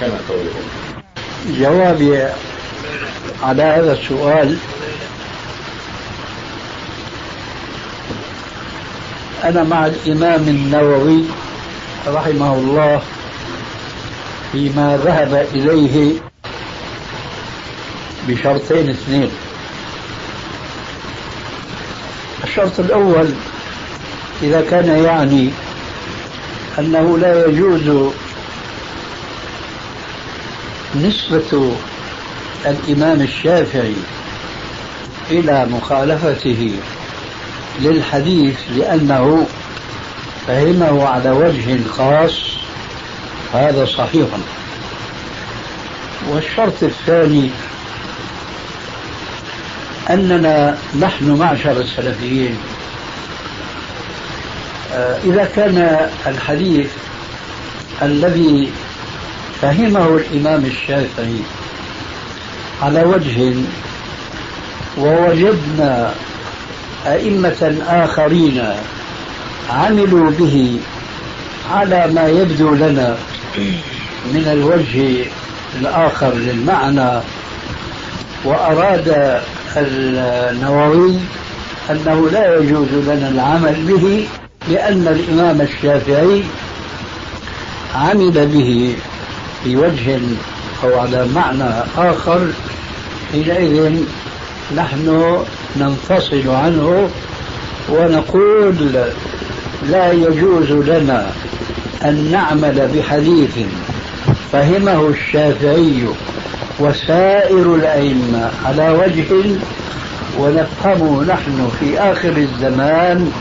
كما 0.00 0.18
قولهم 0.28 0.64
جوابي 1.60 2.28
على 3.42 3.62
هذا 3.62 3.92
السؤال 3.92 4.56
أنا 9.44 9.62
مع 9.62 9.86
الإمام 9.86 10.48
النووي 10.48 11.24
رحمه 12.06 12.54
الله 12.54 13.02
فيما 14.52 15.00
ذهب 15.04 15.46
إليه 15.54 16.12
بشرطين 18.28 18.90
اثنين. 18.90 19.30
الشرط 22.44 22.80
الأول 22.80 23.30
إذا 24.42 24.60
كان 24.70 25.04
يعني 25.04 25.50
أنه 26.78 27.18
لا 27.18 27.46
يجوز 27.46 28.12
نسبة 30.96 31.76
الإمام 32.66 33.20
الشافعي 33.20 33.96
إلى 35.30 35.66
مخالفته. 35.66 36.78
للحديث 37.80 38.56
لأنه 38.76 39.46
فهمه 40.46 41.06
على 41.08 41.30
وجه 41.30 41.78
خاص 41.88 42.40
هذا 43.54 43.86
صحيح. 43.86 44.26
والشرط 46.28 46.82
الثاني 46.82 47.50
أننا 50.10 50.78
نحن 51.00 51.30
معشر 51.30 51.80
السلفيين. 51.80 52.58
آه، 54.92 55.18
إذا 55.24 55.44
كان 55.56 56.08
الحديث 56.26 56.90
الذي 58.02 58.72
فهمه 59.62 60.16
الإمام 60.16 60.64
الشافعي 60.64 61.40
على 62.82 63.02
وجه 63.02 63.54
ووجدنا 64.98 66.14
أئمة 67.06 67.76
آخرين 67.88 68.62
عملوا 69.70 70.30
به 70.30 70.78
على 71.70 72.06
ما 72.06 72.28
يبدو 72.28 72.74
لنا 72.74 73.16
من 74.32 74.48
الوجه 74.52 75.26
الآخر 75.80 76.34
للمعنى 76.34 77.20
وأراد 78.44 79.40
النووي 79.76 81.16
أنه 81.90 82.30
لا 82.32 82.56
يجوز 82.56 82.88
لنا 83.06 83.28
العمل 83.28 83.74
به 83.74 84.26
لأن 84.68 85.08
الإمام 85.08 85.60
الشافعي 85.60 86.42
عمل 87.94 88.46
به 88.46 88.96
في 89.64 89.76
وجه 89.76 90.20
أو 90.84 91.00
على 91.00 91.26
معنى 91.34 91.70
آخر 91.98 92.48
حينئذ 93.32 94.02
نحن 94.76 95.38
ننفصل 95.76 96.48
عنه 96.48 97.08
ونقول 97.88 98.74
لا 99.90 100.12
يجوز 100.12 100.72
لنا 100.72 101.26
أن 102.04 102.28
نعمل 102.32 102.88
بحديث 102.94 103.58
فهمه 104.52 105.08
الشافعي 105.08 106.02
وسائر 106.80 107.74
الأئمة 107.74 108.50
على 108.64 108.90
وجه 108.90 109.56
ونفهمه 110.38 111.24
نحن 111.24 111.70
في 111.80 111.98
آخر 111.98 112.36
الزمان 112.36 113.32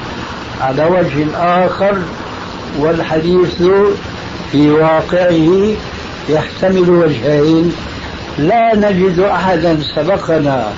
على 0.61 0.85
وجه 0.85 1.25
آخر 1.35 1.97
والحديث 2.79 3.63
في 4.51 4.69
واقعه 4.69 5.73
يحتمل 6.29 6.89
وجهين. 6.89 7.73
لا 8.37 8.75
نجد 8.75 9.19
أحدا 9.19 9.79
سبقنا 9.95 10.73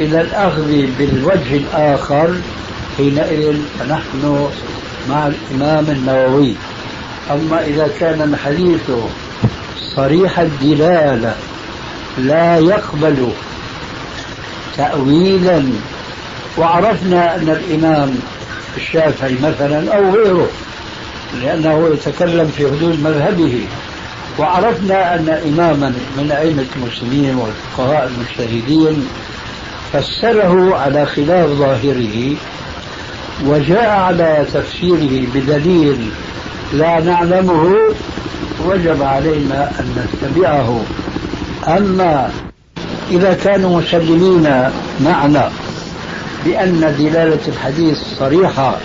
إلى 0.00 0.20
الأخذ 0.20 0.86
بالوجه 0.98 1.56
الآخر 1.56 2.34
حينئذ 2.96 3.56
فنحن 3.78 4.48
مع 5.08 5.26
الإمام 5.26 5.84
النووي. 5.90 6.54
أما 7.30 7.64
إذا 7.64 7.88
كان 8.00 8.22
الحديث 8.22 8.90
صريح 9.96 10.38
الدلالة 10.38 11.34
لا 12.18 12.58
يقبل 12.58 13.28
تأويلا 14.76 15.64
وعرفنا 16.58 17.36
أن 17.36 17.48
الإمام 17.48 18.18
الشافعي 18.76 19.36
مثلا 19.42 19.96
أو 19.96 20.10
غيره 20.14 20.48
لأنه 21.42 21.90
يتكلم 21.92 22.48
في 22.56 22.66
حدود 22.66 23.02
مذهبه 23.02 23.60
وعرفنا 24.38 25.14
أن 25.14 25.28
إماما 25.28 25.92
من 26.16 26.30
أئمة 26.30 26.66
المسلمين 26.76 27.34
والفقهاء 27.36 28.10
المجتهدين 28.14 29.08
فسره 29.92 30.76
على 30.76 31.06
خلاف 31.06 31.50
ظاهره 31.50 32.36
وجاء 33.46 33.90
على 33.90 34.46
تفسيره 34.54 35.26
بدليل 35.34 36.10
لا 36.72 37.00
نعلمه 37.00 37.74
وجب 38.66 39.02
علينا 39.02 39.70
أن 39.80 40.06
نتبعه. 40.22 40.84
أما 41.68 42.30
إذا 43.10 43.32
كانوا 43.32 43.80
مسلمين 43.80 44.70
معنا 45.00 45.50
بأن 46.44 46.94
دلالة 46.98 47.48
الحديث 47.48 47.98
صريحة 48.18 48.76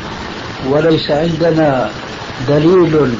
وليس 0.70 1.12
عندنا 1.12 1.90
دليل 2.48 3.16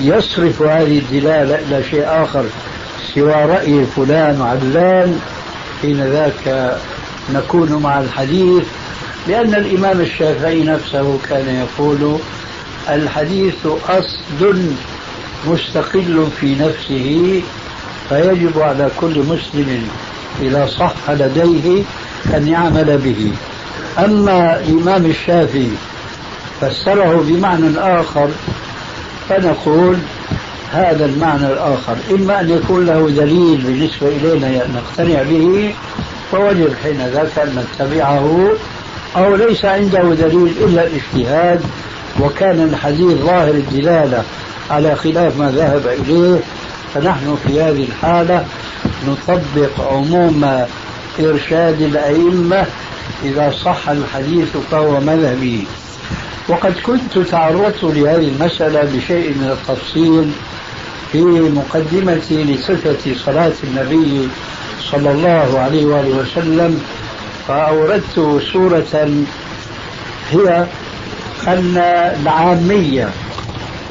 يصرف 0.00 0.62
هذه 0.62 0.98
الدلالة 0.98 1.54
إلى 1.54 1.82
شيء 1.90 2.04
آخر 2.06 2.44
سوى 3.14 3.32
رأي 3.32 3.86
فلان 3.96 4.40
وعلان 4.40 5.20
حين 5.82 6.04
ذاك 6.06 6.76
نكون 7.34 7.72
مع 7.82 8.00
الحديث 8.00 8.64
لأن 9.28 9.54
الإمام 9.54 10.00
الشافعي 10.00 10.64
نفسه 10.64 11.18
كان 11.28 11.66
يقول 11.66 12.18
الحديث 12.88 13.66
أصل 13.88 14.62
مستقل 15.46 16.28
في 16.40 16.54
نفسه 16.54 17.42
فيجب 18.08 18.60
على 18.60 18.90
كل 18.96 19.18
مسلم 19.18 19.88
إذا 20.42 20.66
صح 20.66 20.94
لديه 21.10 21.82
أن 22.34 22.48
يعمل 22.48 22.98
به. 22.98 23.32
أما 24.04 24.60
الإمام 24.60 25.06
الشافعي 25.06 25.70
فسره 26.60 27.24
بمعنى 27.28 27.78
آخر 27.78 28.28
فنقول 29.28 29.96
هذا 30.72 31.04
المعنى 31.04 31.46
الآخر 31.46 31.96
إما 32.10 32.40
أن 32.40 32.50
يكون 32.50 32.86
له 32.86 33.10
دليل 33.10 33.56
بالنسبة 33.56 34.08
إلينا 34.08 34.66
نقتنع 34.66 35.22
به 35.22 35.74
فوجب 36.32 36.74
حين 36.82 37.06
ذاك 37.12 37.38
أن 37.38 37.64
نتبعه 37.64 38.52
أو 39.16 39.34
ليس 39.34 39.64
عنده 39.64 40.02
دليل 40.02 40.54
إلا 40.60 40.86
الاجتهاد 40.86 41.60
وكان 42.20 42.60
الحديث 42.60 43.12
ظاهر 43.12 43.54
الدلالة 43.54 44.24
على 44.70 44.96
خلاف 44.96 45.38
ما 45.38 45.50
ذهب 45.50 45.86
إليه. 45.86 46.40
فنحن 46.94 47.36
في 47.46 47.62
هذه 47.62 47.84
الحالة 47.84 48.44
نطبق 49.08 49.92
عموم 49.92 50.66
إرشاد 51.20 51.82
الأئمة 51.82 52.66
إذا 53.24 53.52
صح 53.64 53.88
الحديث 53.88 54.56
فهو 54.70 55.00
مذهبي. 55.00 55.66
وقد 56.48 56.74
كنت 56.82 57.18
تعرضت 57.18 57.82
لهذه 57.82 58.28
المسألة 58.28 58.82
بشيء 58.82 59.28
من 59.28 59.56
التفصيل 59.58 60.30
في 61.12 61.22
مقدمتي 61.54 62.44
لصفة 62.44 63.14
صلاة 63.26 63.52
النبي 63.64 64.28
صلى 64.92 65.10
الله 65.10 65.58
عليه 65.58 65.86
وآله 65.86 66.16
وسلم 66.16 66.80
فأوردت 67.48 68.40
سورة 68.52 69.08
هي 70.30 70.66
أن 71.48 71.76
العامية 72.22 73.08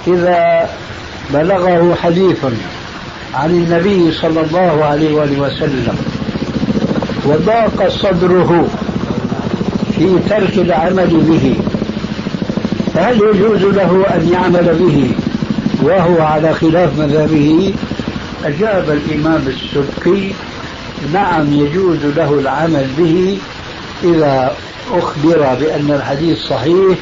إذا 0.08 0.70
بلغه 1.34 1.96
حديث 1.96 2.46
عن 3.34 3.50
النبي 3.50 4.12
صلى 4.12 4.42
الله 4.42 4.86
عليه 4.86 5.16
وآله 5.16 5.42
وسلم 5.42 5.98
وضاق 7.26 7.88
صدره 7.90 8.68
في 9.96 10.20
ترك 10.30 10.58
العمل 10.58 11.08
به 11.30 11.56
فهل 12.94 13.16
يجوز 13.16 13.64
له 13.64 14.06
أن 14.16 14.30
يعمل 14.34 14.76
به 14.80 15.12
وهو 15.84 16.22
على 16.22 16.54
خلاف 16.54 17.00
مذهبه؟ 17.00 17.74
أجاب 18.46 18.90
الإمام 18.90 19.42
السبكي 19.48 20.34
نعم 21.14 21.54
يجوز 21.54 22.06
له 22.06 22.40
العمل 22.40 22.88
به 22.98 23.38
إذا 24.04 24.56
أخبر 24.92 25.56
بأن 25.60 25.92
الحديث 25.92 26.38
صحيح 26.38 26.98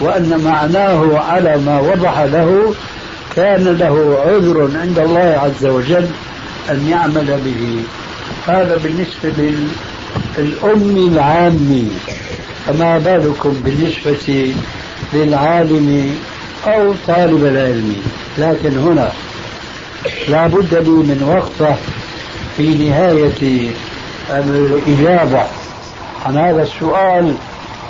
وأن 0.00 0.40
معناه 0.44 1.18
على 1.18 1.56
ما 1.56 1.80
وضح 1.80 2.20
له 2.20 2.74
كان 3.36 3.64
له 3.64 4.18
عذر 4.26 4.70
عند 4.80 4.98
الله 4.98 5.40
عز 5.42 5.66
وجل 5.66 6.06
أن 6.70 6.88
يعمل 6.88 7.40
به. 7.44 7.82
هذا 8.46 8.76
بالنسبة 8.76 9.54
للأم 10.38 11.12
العامي 11.12 11.90
فما 12.66 12.98
بالكم 12.98 13.52
بالنسبة 13.64 14.54
للعالم 15.14 16.14
أو 16.66 16.94
طالب 17.06 17.44
العلم؟ 17.44 17.96
لكن 18.38 18.78
هنا 18.78 19.12
لا 20.28 20.46
بد 20.46 20.74
لي 20.74 20.90
من 20.90 21.22
وقفة 21.36 21.76
في 22.56 22.88
نهاية 22.88 23.72
الإجابة. 24.30 25.42
عن 26.26 26.36
هذا 26.36 26.62
السؤال 26.62 27.34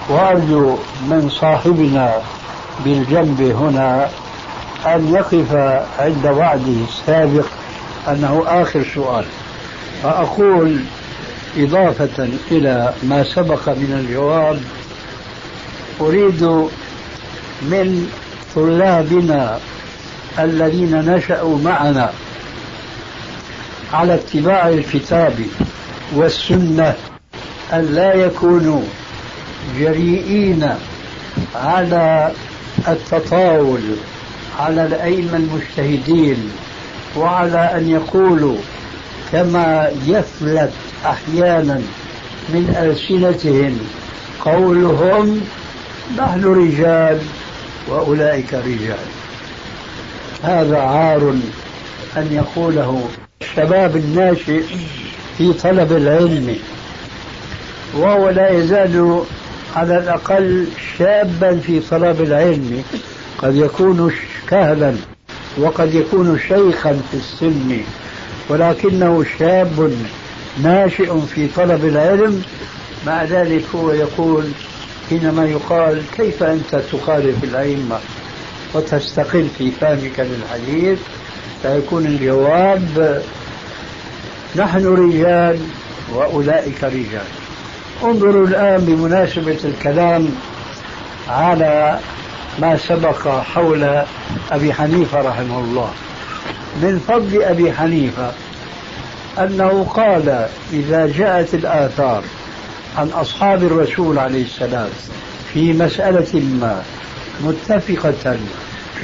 وأرجو 0.09 0.77
من 1.09 1.29
صاحبنا 1.41 2.15
بالجنب 2.85 3.41
هنا 3.41 4.09
أن 4.87 5.15
يقف 5.15 5.55
عند 5.99 6.27
وعده 6.27 6.85
السابق 6.89 7.47
أنه 8.09 8.45
آخر 8.47 8.85
سؤال. 8.95 9.25
فأقول 10.03 10.81
إضافة 11.57 12.29
إلى 12.51 12.93
ما 13.03 13.25
سبق 13.25 13.69
من 13.69 14.01
الجواب 14.01 14.61
أريد 16.01 16.43
من 17.63 18.11
طلابنا 18.55 19.59
الذين 20.39 21.15
نشأوا 21.15 21.59
معنا 21.59 22.11
على 23.95 24.15
اتباع 24.15 24.69
الكتاب 24.69 25.35
والسنة 26.15 26.95
أن 27.73 27.85
لا 27.95 28.15
يكونوا 28.15 28.83
جريئين 29.79 30.69
على 31.55 32.33
التطاول 32.89 33.81
على 34.59 34.87
الأئمة 34.87 35.37
المجتهدين 35.37 36.51
وعلى 37.17 37.59
أن 37.59 37.91
يقولوا 37.91 38.57
كما 39.33 39.91
يفلت 40.07 40.73
أحيانا 41.07 41.81
من 42.49 42.77
ألسنتهم 42.79 43.79
قولهم 44.45 45.41
نحن 46.19 46.45
رجال 46.45 47.19
وأولئك 47.89 48.55
رجال. 48.55 49.07
هذا 50.43 50.79
عار 50.79 51.35
أن 52.17 52.29
يقوله 52.33 53.09
الشباب 53.45 53.97
الناشئ 53.97 54.63
في 55.39 55.53
طلب 55.53 55.93
العلم 55.93 56.57
وهو 57.95 58.29
لا 58.29 58.51
يزال 58.51 59.23
على 59.77 59.99
الأقل 59.99 60.67
شابا 60.99 61.57
في 61.67 61.81
طلب 61.91 62.21
العلم. 62.21 62.83
قد 63.39 63.57
يكون 63.57 64.13
كهلا 64.49 64.95
وقد 65.59 65.95
يكون 65.95 66.39
شيخا 66.49 67.03
في 67.11 67.17
السن 67.17 67.81
ولكنه 68.49 69.25
شاب 69.39 69.93
ناشئ 70.63 71.21
في 71.35 71.49
طلب 71.57 71.85
العلم. 71.85 72.43
مع 73.07 73.25
ذلك 73.25 73.65
هو 73.75 73.93
يقول 73.93 74.45
حينما 75.11 75.45
يقال 75.47 76.03
كيف 76.17 76.43
أنت 76.43 76.83
تخالف 76.93 77.45
الأئمة 77.45 77.99
وتستقل 78.75 79.49
في 79.59 79.71
فهمك 79.71 80.21
للحديث؟ 80.21 80.99
فيكون 81.65 82.07
الجواب 82.07 83.23
نحن 84.57 84.87
رجال 84.87 85.59
وأولئك 86.13 86.85
رجال. 86.85 87.29
انظروا 88.03 88.47
الآن 88.47 88.85
بمناسبة 88.85 89.59
الكلام 89.65 90.29
على 91.29 91.99
ما 92.59 92.77
سبق 92.77 93.29
حول 93.29 94.03
أبي 94.53 94.73
حنيفة 94.73 95.21
رحمه 95.21 95.61
الله. 95.61 95.91
من 96.83 97.05
فضل 97.09 97.43
أبي 97.43 97.73
حنيفة 97.73 98.33
أنه 99.39 99.87
قال 99.95 100.49
إذا 100.73 101.07
جاءت 101.07 101.55
الآثار 101.55 102.23
عن 102.99 103.09
أصحاب 103.09 103.63
الرسول 103.63 104.19
عليه 104.19 104.45
السلام 104.45 104.89
في 105.53 105.73
مسألة 105.73 106.41
ما 106.61 106.83
متفقة 107.41 108.37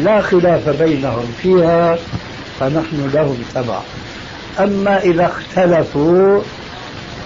لا 0.00 0.20
خلاف 0.20 0.68
بينهم 0.68 1.32
فيها 1.42 1.98
فنحن 2.60 3.10
لهم 3.14 3.42
تبع 3.54 3.80
أما 4.60 4.98
إذا 4.98 5.26
اختلفوا 5.26 6.40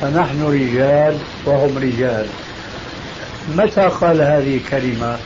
فنحن 0.01 0.43
رجال 0.43 1.19
وهم 1.47 1.79
رجال. 1.79 2.27
متى 3.57 3.81
قال 3.81 4.21
هذه 4.21 4.57
الكلمة؟ 4.57 5.17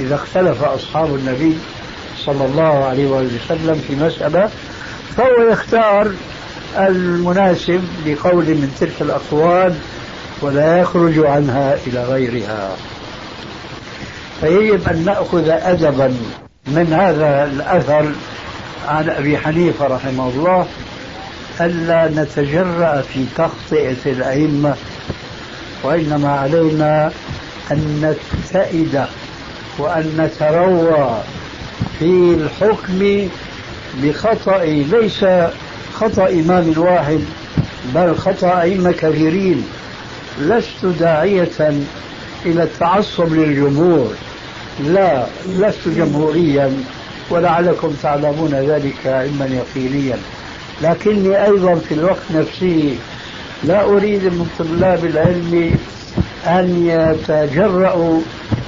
إذا 0.00 0.14
اختلف 0.14 0.62
أصحاب 0.62 1.14
النبي 1.14 1.56
صلى 2.26 2.44
الله 2.44 2.84
عليه 2.84 3.06
وسلم 3.06 3.84
في 3.88 3.96
مسألة 3.96 4.50
فهو 5.16 5.50
يختار 5.52 6.12
المناسب 6.78 7.84
لقول 8.06 8.44
من 8.44 8.76
تلك 8.80 8.94
الأقوال 9.00 9.74
ولا 10.42 10.78
يخرج 10.78 11.18
عنها 11.18 11.78
إلى 11.86 12.04
غيرها. 12.04 12.76
فيجب 14.40 14.88
أن 14.88 15.04
نأخذ 15.04 15.48
أدبا 15.48 16.16
من 16.66 16.92
هذا 16.92 17.44
الأثر 17.44 18.12
عن 18.90 19.10
أبي 19.10 19.38
حنيفة 19.38 19.86
رحمه 19.86 20.28
الله 20.28 20.66
ألا 21.60 22.10
نتجرأ 22.22 23.02
في 23.02 23.24
تخطئة 23.36 23.96
الأئمة 24.06 24.74
وإنما 25.82 26.28
علينا 26.30 27.12
أن 27.70 28.14
نتئد 28.52 29.04
وأن 29.78 30.12
نتروى 30.18 31.22
في 31.98 32.34
الحكم 32.34 33.28
بخطأ 34.02 34.64
ليس 34.64 35.24
خطأ 35.94 36.28
إمام 36.28 36.74
واحد 36.76 37.20
بل 37.94 38.16
خطأ 38.16 38.60
أئمة 38.62 38.92
كثيرين 38.92 39.64
لست 40.40 40.84
داعية 40.84 41.58
إلى 42.46 42.62
التعصب 42.62 43.32
للجمهور. 43.32 44.14
لا 44.84 45.26
لست 45.46 45.88
جمهوريا. 45.88 46.72
ولعلكم 47.30 47.92
تعلمون 48.02 48.54
ذلك 48.54 49.06
علما 49.06 49.46
يقينيا. 49.46 50.18
لكني 50.82 51.44
أيضا 51.44 51.74
في 51.74 51.94
الوقت 51.94 52.22
نفسه 52.34 52.96
لا 53.64 53.84
أريد 53.84 54.24
من 54.24 54.46
طلاب 54.58 55.04
العلم 55.04 55.78
أن 56.46 56.86
يتجرأوا 56.86 58.20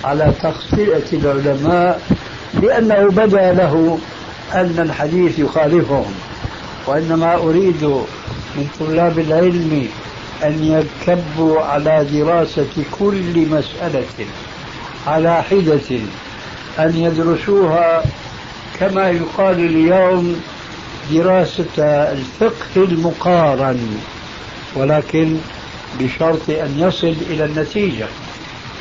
على 0.04 0.32
تخطئة 0.42 1.12
العلماء 1.12 2.00
لأنه 2.62 3.08
بدا 3.10 3.52
له 3.52 3.98
أن 4.54 4.78
الحديث 4.78 5.38
يخالفهم 5.38 6.12
وإنما 6.86 7.34
أريد 7.34 7.84
من 8.56 8.66
طلاب 8.80 9.18
العلم 9.18 9.88
أن 10.44 10.64
يركبوا 10.64 11.60
على 11.60 12.06
دراسة 12.12 12.84
كل 12.98 13.46
مسألة 13.50 14.26
على 15.06 15.42
حدة 15.42 15.98
أن 16.78 16.96
يدرسوها 16.96 18.02
كما 18.80 19.10
يقال 19.10 19.58
اليوم 19.60 20.40
دراسة 21.12 21.78
الفقه 22.12 22.76
المقارن 22.76 23.96
ولكن 24.76 25.36
بشرط 26.00 26.50
أن 26.50 26.74
يصل 26.78 27.14
إلى 27.30 27.44
النتيجة 27.44 28.06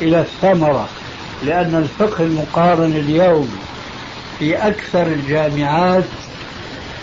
إلى 0.02 0.20
الثمرة 0.20 0.88
لأن 1.46 1.74
الفقه 1.74 2.24
المقارن 2.24 2.92
اليوم 2.92 3.48
في 4.38 4.56
أكثر 4.56 5.06
الجامعات 5.06 6.04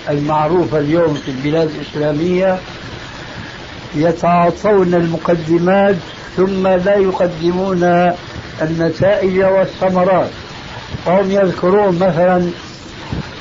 المعروفة 0.10 0.80
اليوم 0.80 1.14
في 1.14 1.32
البلاد 1.32 1.70
الإسلامية 1.70 2.60
يتعاطون 3.96 4.94
المقدمات 4.94 5.96
ثم 6.38 6.68
لا 6.68 6.96
يقدمون 6.96 8.14
النتائج 8.62 9.40
والثمرات. 9.40 10.30
وهم 11.06 11.32
يذكرون 11.32 11.96
مثلا 11.96 12.50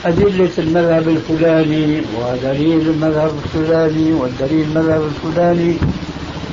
أدلة 0.05 0.51
المذهب 0.59 1.09
الفلاني 1.09 2.03
ودليل 2.19 2.81
المذهب 2.81 3.31
الفلاني 3.45 4.13
والدليل 4.13 4.67
المذهب 4.69 5.03
الفلاني 5.03 5.77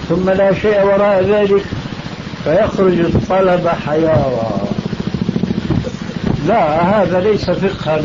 ثم 0.09 0.29
لا 0.29 0.53
شيء 0.53 0.85
وراء 0.85 1.23
ذلك 1.23 1.63
فيخرج 2.43 2.99
الطلبة 2.99 3.73
حيارى 3.73 4.61
لا 6.47 6.81
هذا 6.81 7.19
ليس 7.19 7.49
فقها 7.49 8.01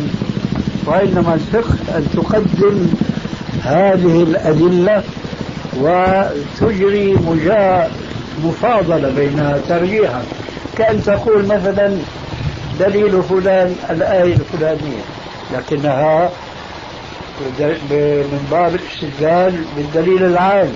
وإنما 0.86 1.34
الفقه 1.34 1.96
أن 1.96 2.06
تقدم 2.16 2.86
هذه 3.62 4.22
الأدلة 4.22 5.02
وتجري 5.80 7.14
مجا 7.14 7.90
مفاضلة 8.44 9.10
بينها 9.10 9.58
ترجيحا. 9.68 10.22
كأن 10.78 11.02
تقول 11.02 11.46
مثلا 11.46 11.96
دليل 12.80 13.22
فلان 13.22 13.74
الآية 13.90 14.34
الفلانية. 14.34 15.19
لكنها 15.52 16.30
من 18.00 18.48
باب 18.50 18.74
الاستدلال 18.74 19.64
بالدليل 19.76 20.24
العام. 20.24 20.72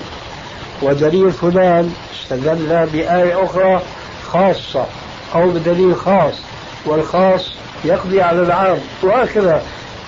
ودليل 0.82 1.32
فلان 1.32 1.94
استدل 2.14 2.86
بآية 2.92 3.44
أخرى 3.44 3.82
خاصة 4.32 4.86
أو 5.34 5.50
بدليل 5.50 5.96
خاص 5.96 6.34
والخاص 6.86 7.52
يقضي 7.84 8.22
على 8.22 8.42
العام. 8.42 8.78
وهكذا 9.02 9.62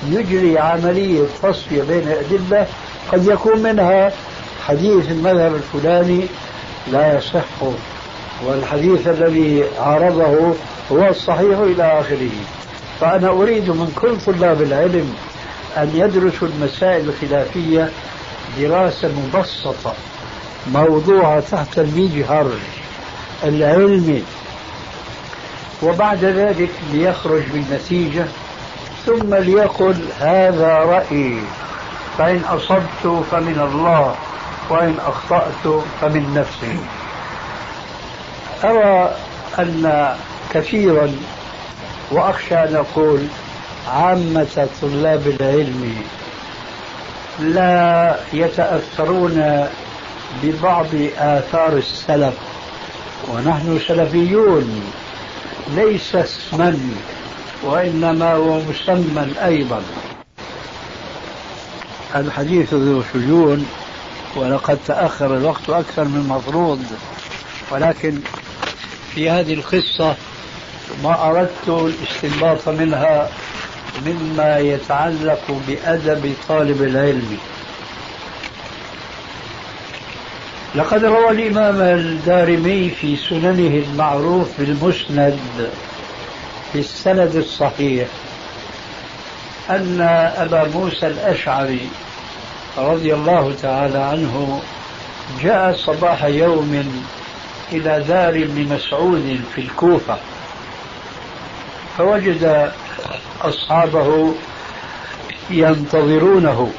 يجري 0.08 0.58
عملية 0.58 1.22
تصفية 1.42 1.82
بين 1.82 2.08
الأدلة. 2.08 2.66
قد 3.12 3.26
يكون 3.26 3.58
منها 3.62 4.12
حديث 4.66 5.10
المذهب 5.10 5.54
الفلاني 5.54 6.26
لا 6.92 7.18
يصح 7.18 7.44
والحديث 8.46 9.08
الذي 9.08 9.64
عارضه 9.80 10.54
هو 10.92 11.08
الصحيح 11.08 11.58
إلى 11.58 12.00
آخره. 12.00 12.30
فأنا 13.00 13.28
أريد 13.28 13.70
من 13.70 13.92
كل 14.00 14.16
طلاب 14.26 14.62
العلم 14.62 15.14
أن 15.76 15.90
يدرسوا 15.94 16.48
المسائل 16.48 17.08
الخلافية 17.08 17.90
دراسة 18.60 19.08
مبسطة 19.08 19.94
موضوعة 20.72 21.40
تحت 21.40 21.78
المجهر 21.78 22.50
العلمي 23.44 24.24
وبعد 25.82 26.24
ذلك 26.24 26.70
ليخرج 26.92 27.42
بالنتيجة 27.52 28.24
ثم 29.06 29.34
ليقل 29.34 29.96
هذا 30.20 30.74
رأيي 30.74 31.40
فإن 32.18 32.42
أصبت 32.48 33.24
فمن 33.30 33.68
الله 33.72 34.14
وإن 34.70 34.94
أخطأت 35.06 35.82
فمن 36.00 36.34
نفسي. 36.34 36.78
أرى 38.64 39.14
أن 39.58 40.14
كثيرا 40.54 41.12
وأخشى 42.10 42.54
أن 42.54 42.76
أقول 42.76 43.20
عامة 43.88 44.68
طلاب 44.82 45.26
العلم 45.26 46.02
لا 47.40 48.16
يتأثرون 48.32 49.66
ببعض 50.42 50.86
آثار 51.18 51.76
السلف 51.76 52.34
ونحن 53.28 53.78
سلفيون 53.88 54.92
ليس 55.74 56.14
اسما 56.14 56.78
وإنما 57.62 58.32
هو 58.32 58.60
مسمى 58.60 59.26
أيضا. 59.44 59.82
الحديث 62.16 62.74
ذو 62.74 63.02
شجون 63.14 63.66
ولقد 64.36 64.78
تأخر 64.86 65.36
الوقت 65.36 65.70
أكثر 65.70 66.04
من 66.04 66.16
المفروض 66.16 66.82
ولكن 67.70 68.18
في 69.14 69.30
هذه 69.30 69.54
القصة 69.54 70.14
ما 71.02 71.28
أردت 71.28 71.68
الاستنباط 71.68 72.68
منها 72.68 73.28
مما 74.06 74.58
يتعلق 74.58 75.60
بأدب 75.68 76.34
طالب 76.48 76.82
العلم. 76.82 77.38
لقد 80.74 81.04
روى 81.04 81.30
الإمام 81.30 81.80
الدارمي 81.80 82.90
في 82.90 83.16
سننه 83.16 83.84
المعروف 83.88 84.48
بالمسند 84.58 85.38
في 86.72 86.78
السند 86.78 87.36
الصحيح 87.36 88.08
أن 89.70 90.00
أبا 90.36 90.68
موسى 90.74 91.06
الأشعري 91.06 91.88
رضي 92.78 93.14
الله 93.14 93.54
تعالى 93.62 93.98
عنه 93.98 94.62
جاء 95.42 95.72
صباح 95.72 96.24
يوم 96.24 97.02
إلى 97.72 98.04
دار 98.08 98.28
ابن 98.28 98.74
مسعود 98.74 99.40
في 99.54 99.60
الكوفة. 99.60 100.16
فوجد 101.98 102.72
أصحابه 103.40 104.34
ينتظرونه. 105.50 106.72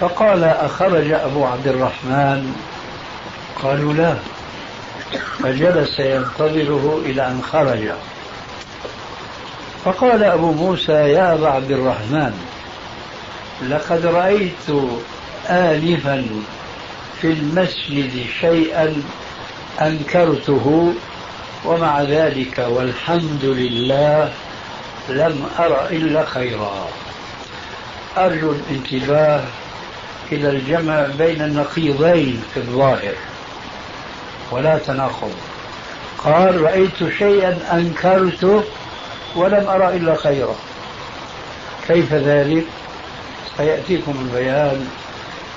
فقال 0.00 0.44
أخرج 0.44 1.10
أبو 1.10 1.44
عبد 1.44 1.66
الرحمن 1.66 2.54
قالوا 3.62 3.92
لا 3.92 4.16
فجلس 5.42 6.00
ينتظره 6.00 7.02
إلى 7.04 7.26
أن 7.26 7.42
خرج. 7.52 7.92
فقال 9.84 10.24
أبو 10.24 10.52
موسى 10.52 10.92
يا 10.92 11.34
أبا 11.34 11.48
عبد 11.48 11.70
الرحمن 11.70 12.32
لقد 13.68 14.06
رأيت 14.06 14.68
آنفا 15.48 16.26
في 17.20 17.26
المسجد 17.26 18.26
شيئا 18.40 19.02
أنكرته 19.80 20.94
ومع 21.64 22.02
ذلك 22.02 22.66
والحمد 22.68 23.44
لله 23.44 24.32
لم 25.08 25.46
أر 25.58 25.86
إلا 25.90 26.24
خيرا. 26.24 26.88
أرجو 28.16 28.52
الانتباه 28.52 29.44
إلى 30.32 30.50
الجمع 30.50 31.06
بين 31.18 31.42
النقيضين 31.42 32.42
في 32.54 32.60
الظاهر. 32.60 33.14
ولا 34.50 34.78
تناقض. 34.78 35.32
قال 36.18 36.60
رأيت 36.60 37.08
شيئا 37.18 37.58
أنكرته 37.72 38.64
ولم 39.36 39.68
أرى 39.68 39.96
إلا 39.96 40.16
خيرا. 40.16 40.54
كيف 41.88 42.12
ذلك؟ 42.12 42.64
سيأتيكم 43.56 44.14
البيان 44.20 44.88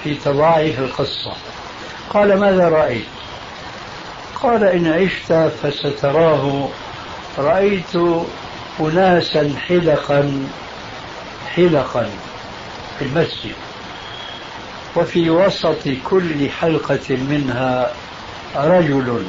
في 0.03 0.16
تضاعف 0.16 0.80
القصة. 0.80 1.34
قال 2.09 2.39
ماذا 2.39 2.70
رأيت؟ 2.70 3.14
قال 4.36 4.64
إن 4.64 4.88
عشت 4.88 5.34
فستراه. 5.64 6.70
رأيت 7.38 7.96
أناسا 8.80 9.54
حلقا 9.68 10.48
حلقا 11.56 12.10
في 13.00 13.06
المسجد 13.06 13.56
وفي 14.96 15.30
وسط 15.30 15.88
كل 16.04 16.50
حلقة 16.50 17.16
منها 17.30 17.92
رجل 18.56 19.24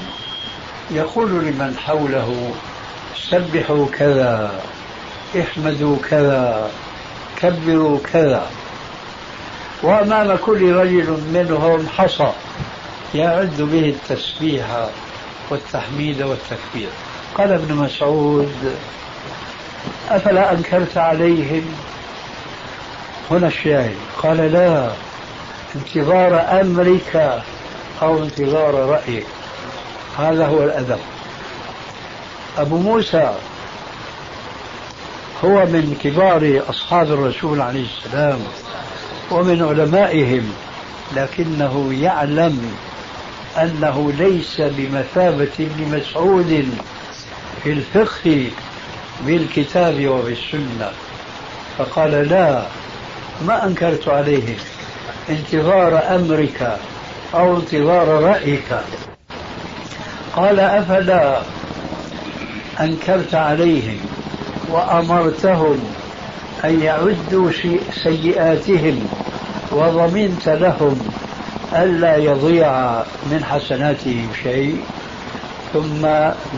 يقول 0.91 1.31
لمن 1.31 1.77
حوله 1.79 2.55
سبحوا 3.17 3.87
كذا 3.93 4.61
احمدوا 5.41 5.97
كذا 6.11 6.71
كبروا 7.37 7.99
كذا. 8.13 8.47
وأمام 9.83 10.37
كل 10.37 10.73
رجل 10.73 11.19
منهم 11.35 11.89
حصى. 11.89 12.33
يعد 13.15 13.63
به 13.63 13.89
التسبيح 13.89 14.89
والتحميد 15.51 16.23
والتكبير. 16.23 16.89
قال 17.35 17.53
ابن 17.53 17.75
مسعود 17.75 18.75
أفلا 20.09 20.53
أنكرت 20.53 20.97
عليهم؟ 20.97 21.65
هنا 23.31 23.47
الشاهد. 23.47 23.97
قال 24.23 24.37
لا 24.37 24.91
انتظار 25.77 26.61
أمرك 26.61 27.43
أو 28.03 28.23
انتظار 28.23 28.75
رأيك. 28.75 29.27
هذا 30.19 30.47
هو 30.47 30.63
الأدب. 30.63 30.99
أبو 32.59 32.79
موسى 32.79 33.35
هو 35.45 35.67
من 35.67 35.99
كبار 36.03 36.63
أصحاب 36.71 37.13
الرسول 37.13 37.61
عليه 37.61 37.85
السلام 37.85 38.39
ومن 39.31 39.63
علمائهم 39.63 40.53
لكنه 41.17 41.95
يعلم 42.01 42.77
أنه 43.63 44.13
ليس 44.13 44.61
بمثابة 44.61 45.53
ابن 45.61 45.99
مسعود 45.99 46.79
في 47.63 47.73
الفقه 47.73 48.51
بالكتاب 49.21 50.07
وبالسنة. 50.07 50.91
فقال 51.79 52.29
لا 52.29 52.63
ما 53.47 53.67
أنكرت 53.67 54.09
عليهم 54.09 54.57
انتظار 55.31 56.15
أمرك 56.15 56.79
أو 57.35 57.57
انتظار 57.57 58.09
رأيك. 58.09 58.77
قال 60.37 60.61
أفلا 60.61 61.43
أنكرت 62.81 63.35
عليهم 63.35 63.99
وأمرتهم 64.69 65.93
أن 66.65 66.83
يعدوا 66.83 67.51
سيئاتهم 68.03 69.09
وضمنت 69.73 70.49
لهم. 70.49 71.16
ألا 71.73 72.17
يضيع 72.17 73.03
من 73.27 73.45
حسناتهم 73.45 74.31
شيء 74.43 74.85
ثم 75.73 76.07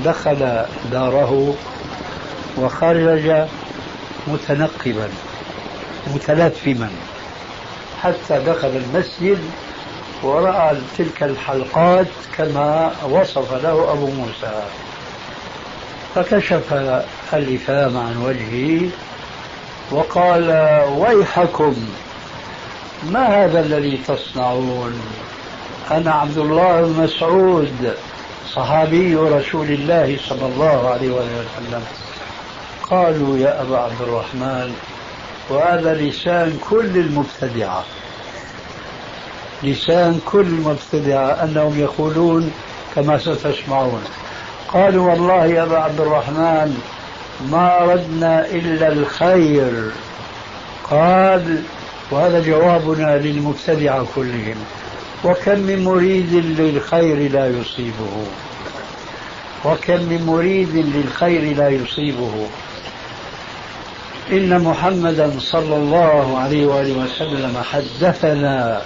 دخل 0.05 0.65
داره 0.93 1.55
وخرج 2.59 3.47
متنقبا 4.27 5.09
متلثما 6.15 6.91
حتى 8.03 8.39
دخل 8.47 8.69
المسجد 8.69 9.39
ورأى 10.23 10.77
تلك 10.99 11.23
الحلقات 11.23 12.07
كما 12.37 12.93
وصف 13.11 13.53
له 13.53 13.93
أبو 13.93 14.07
موسى. 14.07 14.63
فكشف 16.15 16.75
اللثام 17.33 17.97
عن 17.97 18.17
وجهه 18.17 18.91
وقال 19.91 20.51
ويحكم 20.99 21.75
ما 23.07 23.45
هذا 23.45 23.61
الذي 23.61 24.01
تصنعون؟ 24.09 25.01
أنا 25.91 26.13
عبد 26.13 26.39
الله 26.39 26.83
بن 26.83 27.03
مسعود 27.03 27.95
صحابي 28.55 29.15
رسول 29.17 29.67
الله 29.67 30.19
صلى 30.29 30.47
الله 30.47 30.91
عليه 30.91 31.11
وسلم. 31.11 31.83
قالوا 32.83 33.39
يا 33.39 33.63
أبا 33.63 33.79
عبد 33.79 34.01
الرحمن 34.01 34.75
وهذا 35.51 35.95
لسان 35.95 36.59
كل 36.71 36.97
المبتدعة. 36.97 37.85
لسان 39.63 40.21
كل 40.27 40.41
المبتدعة 40.41 41.45
أنهم 41.45 41.81
يقولون 41.81 42.53
كما 42.95 43.19
ستسمعون. 43.19 44.05
قالوا 44.69 45.11
والله 45.11 45.47
يا 45.47 45.63
أبا 45.63 45.79
عبد 45.79 46.01
الرحمن 46.01 46.83
ما 47.51 47.83
أردنا 47.83 48.47
إلا 48.47 48.89
الخير. 48.89 49.91
قال 50.91 51.63
وهذا 52.11 52.41
جوابنا 52.41 53.19
للمبتدعة 53.19 54.07
كلهم. 54.15 54.57
وكم 55.25 55.59
من 55.59 55.85
مريد 55.85 56.35
للخير 56.35 57.33
لا 57.33 57.47
يصيبه. 57.47 58.27
وكم 59.65 60.03
من 60.03 60.25
مريد 60.27 60.75
للخير 60.75 61.57
لا 61.57 61.69
يصيبه. 61.69 62.47
إن 64.33 64.65
محمدا 64.65 65.33
صلى 65.39 65.77
الله 65.77 66.39
عليه 66.39 66.67
وآله 66.67 67.05
وسلم 67.05 67.63
حدثنا 67.63 68.83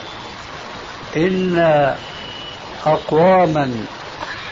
إن 1.16 1.94
أقواما 2.86 3.70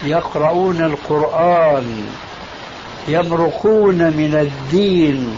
يقرؤون 0.05 0.85
القرآن 0.85 2.07
يمرقون 3.09 3.99
من 3.99 4.35
الدين 4.35 5.37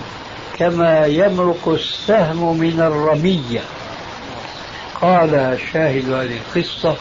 كما 0.59 1.07
يمرق 1.07 1.68
السهم 1.68 2.59
من 2.59 2.80
الرمية. 2.80 3.61
قال 5.03 5.59
شاهد 5.72 6.12
هذه 6.12 6.38
القصة 6.57 6.96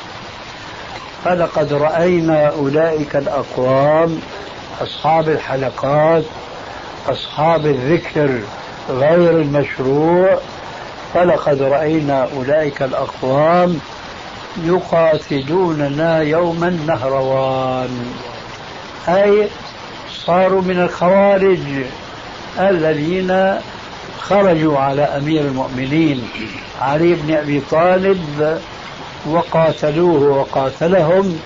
فلقد 1.26 1.74
رأينا 1.74 2.48
أولئك 2.48 3.16
الأقوام 3.16 4.20
أصحاب 4.82 5.30
الحلقات 5.30 6.24
أصحاب 7.10 7.66
الذكر 7.66 8.40
غير 8.90 9.30
المشروع 9.30 10.40
فلقد 11.14 11.62
رأينا 11.62 12.28
أولئك 12.38 12.82
الأقوام 12.82 13.80
يقاتلوننا 14.64 16.22
يوم 16.22 16.64
النهروان. 16.64 18.14
أي 19.08 19.48
صاروا 20.26 20.62
من 20.62 20.80
الخوارج. 20.80 21.86
الذين 22.60 23.60
خرجوا 24.20 24.78
على 24.78 25.02
أمير 25.02 25.42
المؤمنين 25.42 26.30
علي 26.82 27.14
بن 27.14 27.34
أبي 27.34 27.62
طالب 27.72 28.60
وقاتلوه 29.26 30.38
وقاتلهم 30.38 31.40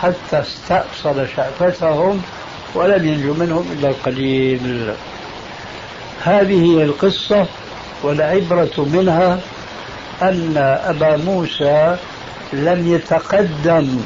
حتى 0.00 0.40
استأصل 0.40 1.28
شأفتهم 1.36 2.22
ولم 2.74 3.08
ينجو 3.08 3.34
منهم 3.34 3.66
إلا 3.72 3.88
القليل. 3.88 4.92
هذه 6.24 6.64
هي 6.64 6.84
القصة 6.84 7.46
والعبرة 8.02 8.86
منها 8.92 9.40
أن 10.22 10.78
أبا 10.84 11.16
موسى 11.16 11.96
لم 12.52 12.94
يتقدم 12.94 14.00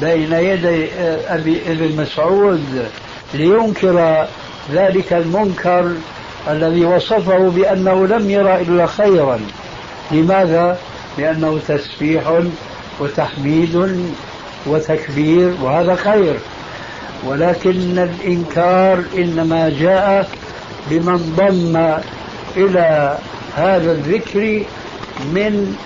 بين 0.00 0.32
يدي 0.32 0.88
أبي 1.28 1.62
ابن 1.66 2.02
مسعود 2.02 2.88
لينكر 3.34 4.26
ذلك 4.72 5.12
المنكر 5.12 5.92
الذي 6.48 6.84
وصفه 6.84 7.38
بأنه 7.38 8.06
لم 8.06 8.30
يرى 8.30 8.60
إلا 8.60 8.86
خيرا 8.86 9.40
لماذا؟ 10.10 10.78
لأنه 11.18 11.58
تسبيح 11.68 12.42
وتحميد 13.00 14.00
وتكبير 14.66 15.54
وهذا 15.62 15.94
خير 15.94 16.38
ولكن 17.24 17.98
الإنكار 17.98 19.04
إنما 19.18 19.68
جاء 19.80 20.28
بمن 20.90 21.34
ضم 21.36 21.76
إلى 22.56 23.18
هذا 23.56 23.92
الذكر 23.92 24.62
من 25.32 25.76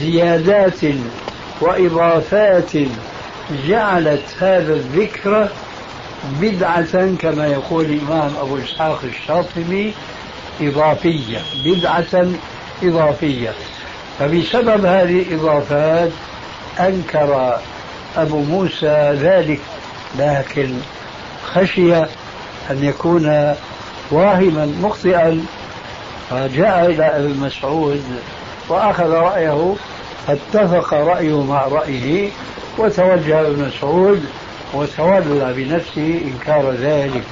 زيادات 0.00 0.80
وإضافات 1.60 2.72
جعلت 3.68 4.22
هذا 4.40 4.74
الذكر 4.74 5.48
بدعة 6.40 7.16
كما 7.16 7.46
يقول 7.46 7.84
الإمام 7.84 8.32
أبو 8.40 8.58
إسحاق 8.58 9.00
الشاطبي 9.04 9.94
إضافية 10.60 11.38
بدعة 11.64 12.26
إضافية. 12.82 13.52
فبسبب 14.18 14.84
هذه 14.84 15.22
الإضافات 15.22 16.10
أنكر 16.80 17.58
أبو 18.16 18.38
موسى 18.38 19.16
ذلك 19.20 19.60
لكن 20.18 20.74
خشي 21.52 21.96
أن 22.70 22.84
يكون 22.84 23.54
واهما 24.10 24.66
مخطئا. 24.82 25.44
فجاء 26.30 26.86
إلى 26.86 27.04
أبي 27.04 27.32
مسعود 27.32 28.02
وأخذ 28.68 29.10
رأيه 29.10 29.74
فاتفق 30.26 30.94
رأيه 30.94 31.42
مع 31.42 31.68
رأيه 31.68 32.30
وتوجه 32.78 33.40
ابن 33.40 33.64
مسعود 33.64 34.24
وتولى 34.74 35.54
بنفسه 35.56 36.20
إنكار 36.24 36.72
ذلك. 36.72 37.22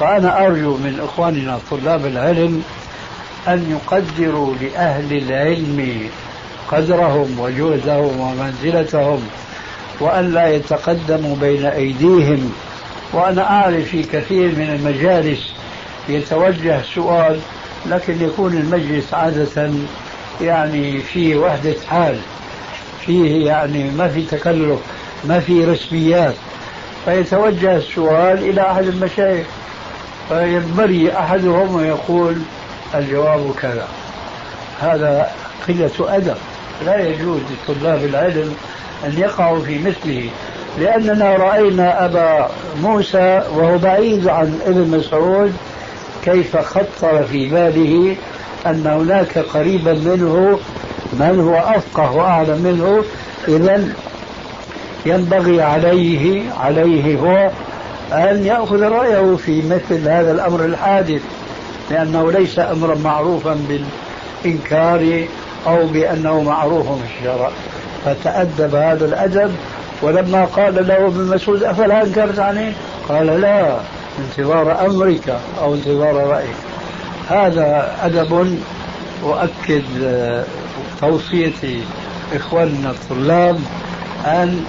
فأنا 0.00 0.46
أرجو 0.46 0.76
من 0.76 1.00
إخواننا 1.04 1.58
طلاب 1.70 2.06
العلم 2.06 2.62
أن 3.48 3.80
يقدروا 3.80 4.54
لأهل 4.60 5.16
العلم 5.16 6.08
قدرهم 6.68 7.40
وجهدهم 7.40 8.20
ومنزلتهم 8.20 9.28
وأن 10.00 10.32
لا 10.32 10.48
يتقدموا 10.48 11.36
بين 11.36 11.66
أيديهم. 11.66 12.52
وأنا 13.12 13.50
أعرف 13.50 13.84
في 13.88 14.02
كثير 14.02 14.48
من 14.48 14.70
المجالس 14.70 15.52
يتوجه 16.08 16.82
سؤال 16.94 17.38
لكن 17.86 18.22
يكون 18.22 18.52
المجلس 18.56 19.14
عادة 19.14 19.70
يعني 20.40 20.98
فيه 20.98 21.36
وحدة 21.36 21.74
حال 21.90 22.18
فيه 23.06 23.46
يعني 23.46 23.90
ما 23.90 24.08
في 24.08 24.22
تكلف 24.22 24.78
ما 25.24 25.40
في 25.40 25.64
رسميات. 25.64 26.34
فيتوجه 27.06 27.76
السؤال 27.76 28.38
إلى 28.38 28.60
أحد 28.60 28.84
المشايخ 28.84 29.46
فينبري 30.28 31.12
أحدهم 31.12 31.74
ويقول 31.74 32.36
الجواب 32.94 33.54
كذا. 33.62 33.88
هذا 34.80 35.30
قلة 35.68 36.16
أدب. 36.16 36.36
لا 36.86 37.08
يجوز 37.08 37.40
لطلاب 37.68 38.04
العلم 38.04 38.54
أن 39.04 39.18
يقعوا 39.18 39.60
في 39.60 39.78
مثله 39.78 40.30
لأننا 40.78 41.36
رأينا 41.36 42.04
أبا 42.04 42.50
موسى 42.82 43.42
وهو 43.54 43.78
بعيد 43.78 44.28
عن 44.28 44.60
ابن 44.66 44.98
مسعود 44.98 45.56
كيف 46.24 46.56
خطر 46.56 47.24
في 47.24 47.48
باله 47.48 48.16
أن 48.66 48.86
هناك 48.86 49.38
قريبا 49.38 49.92
منه 49.92 50.58
من 51.12 51.40
هو 51.40 51.76
أفقه 51.76 52.12
وأعلم 52.12 52.62
منه. 52.62 53.04
إذا 53.48 53.88
ينبغي 55.06 55.62
عليه 55.62 56.52
عليه 56.60 57.18
هو 57.18 57.50
أن 58.12 58.46
يأخذ 58.46 58.82
رأيه 58.82 59.36
في 59.36 59.62
مثل 59.62 60.08
هذا 60.08 60.32
الأمر 60.32 60.64
الحادث 60.64 61.22
لأنه 61.90 62.32
ليس 62.32 62.58
أمرا 62.58 62.94
معروفا 62.94 63.56
بالإنكار 63.68 65.24
أو 65.66 65.86
بأنه 65.86 66.42
معروف 66.42 66.86
في 66.86 67.18
الشرع. 67.18 67.50
فتأدب 68.04 68.74
هذا 68.74 69.04
الأدب 69.04 69.52
ولما 70.02 70.44
قال 70.44 70.88
له 70.88 71.06
ابن 71.06 71.26
مسعود 71.34 71.62
أفلا 71.62 72.02
أنكرت 72.02 72.38
عليه 72.38 72.72
قال 73.08 73.26
لا 73.26 73.76
انتظار 74.18 74.86
أمرك 74.86 75.36
أو 75.60 75.74
انتظار 75.74 76.14
رأيك. 76.14 76.56
هذا 77.28 77.96
أدب 78.02 78.58
أؤكد 79.24 79.84
توصيتي 81.00 81.82
إخواننا 82.34 82.90
الطلاب 82.90 83.60
أن 84.26 84.64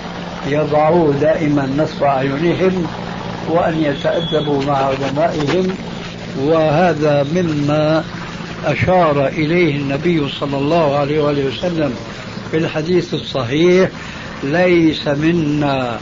يضعوه 0.51 1.13
دائما 1.21 1.69
نصب 1.77 2.03
أعينهم 2.03 2.87
وأن 3.49 3.83
يتأدبوا 3.83 4.63
مع 4.63 4.77
علمائهم 4.77 5.75
وهذا 6.39 7.25
مما 7.35 8.03
أشار 8.65 9.27
إليه 9.27 9.75
النبي 9.75 10.29
صلى 10.29 10.57
الله 10.57 10.95
عليه 10.97 11.21
وآله 11.23 11.45
وسلم 11.45 11.93
في 12.51 12.57
الحديث 12.57 13.13
الصحيح 13.13 13.89
ليس 14.43 15.07
منا 15.07 15.99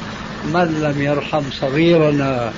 من 0.53 0.79
لم 0.81 1.01
يرحم 1.01 1.43
صغيرنا 1.51 2.51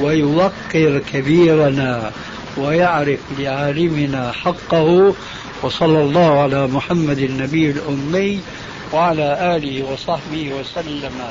ويوقر 0.00 1.02
كبيرنا 1.12 2.10
ويعرف 2.56 3.18
لعالمنا 3.38 4.32
حقه 4.32 5.14
وصلى 5.62 6.00
الله 6.00 6.40
على 6.42 6.66
محمد 6.66 7.18
النبي 7.18 7.70
الأمي 7.70 8.40
وعلى 8.92 9.56
آله 9.56 9.92
وصحبه 9.92 10.52
وسلم 10.54 11.30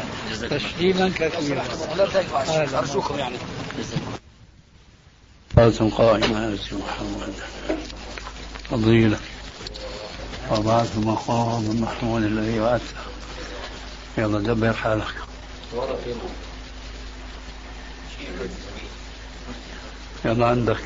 تسليما 0.49 1.12
كثيرا. 1.16 1.64
أرجوكم 2.80 3.20
يعني. 3.20 3.38
صلاة 5.55 5.89
قائمة 5.89 6.58
محمد. 6.72 7.34
فضيلة. 8.70 9.20
وبعث 10.51 10.97
مقام 10.97 11.82
محمود 11.82 12.24
الذي 12.24 12.60
وأتى. 12.60 12.93
يلا 14.18 14.39
دبر 14.39 14.74
حالك. 14.74 15.16
يلا 20.26 20.47
عندك. 20.47 20.80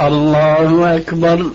الله 0.00 0.96
أكبر. 0.96 1.50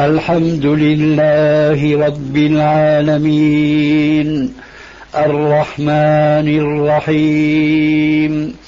الحمد 0.00 0.66
لله 0.66 2.06
رب 2.06 2.36
العالمين. 2.36 4.54
الرحمن 5.16 6.60
الرحيم. 6.60 8.67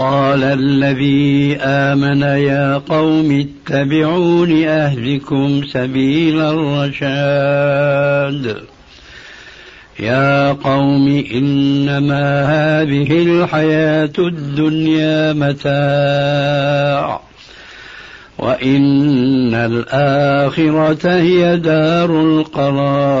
وقال 0.00 0.44
الذي 0.44 1.56
آمن 1.60 2.22
يا 2.22 2.78
قوم 2.88 3.46
اتبعون 3.46 4.64
أهلكم 4.64 5.62
سبيل 5.66 6.40
الرشاد. 6.40 7.82
يا 10.00 10.52
قوم 10.52 11.24
إنما 11.34 12.44
هذه 12.44 13.22
الحياة 13.22 14.12
الدنيا 14.18 15.32
متاع 15.32 17.20
وإن 18.38 19.54
الآخرة 19.54 21.08
هي 21.20 21.56
دار 21.56 22.20
القرار. 22.20 23.20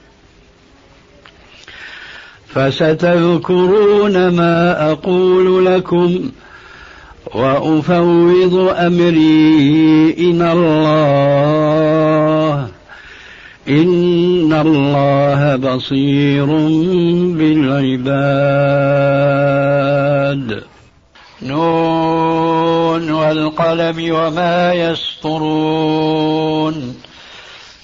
فستذكرون 2.55 4.27
ما 4.27 4.91
أقول 4.91 5.65
لكم 5.65 6.31
وأفوض 7.35 8.73
أمري 8.77 10.15
إلى 10.17 10.51
الله. 10.51 12.01
إن 13.69 14.53
الله 14.53 15.55
بصير 15.55 16.45
بالعباد. 17.37 18.31
نون 21.41 23.11
والقلم 23.11 24.15
وما 24.15 24.73
يسطرون. 24.73 26.21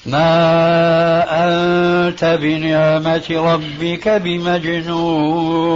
ما 0.07 1.23
أنت 1.29 2.23
بنعمة 2.41 3.25
ربك 3.29 4.09
بمجنون 4.09 5.67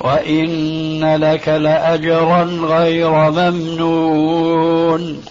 وإن 0.00 1.16
لك 1.16 1.48
لأجرا 1.48 2.44
غير 2.44 3.30
ممنون 3.30 5.22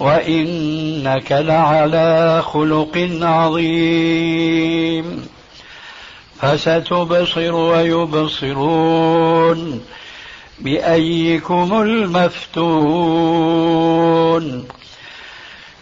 وإنك 0.00 1.32
لعلى 1.32 2.42
خلق 2.42 3.08
عظيم 3.22 5.26
فستبصر 6.40 7.54
ويبصرون 7.54 9.00
بأيكم 10.58 11.82
المفتون 11.82 13.22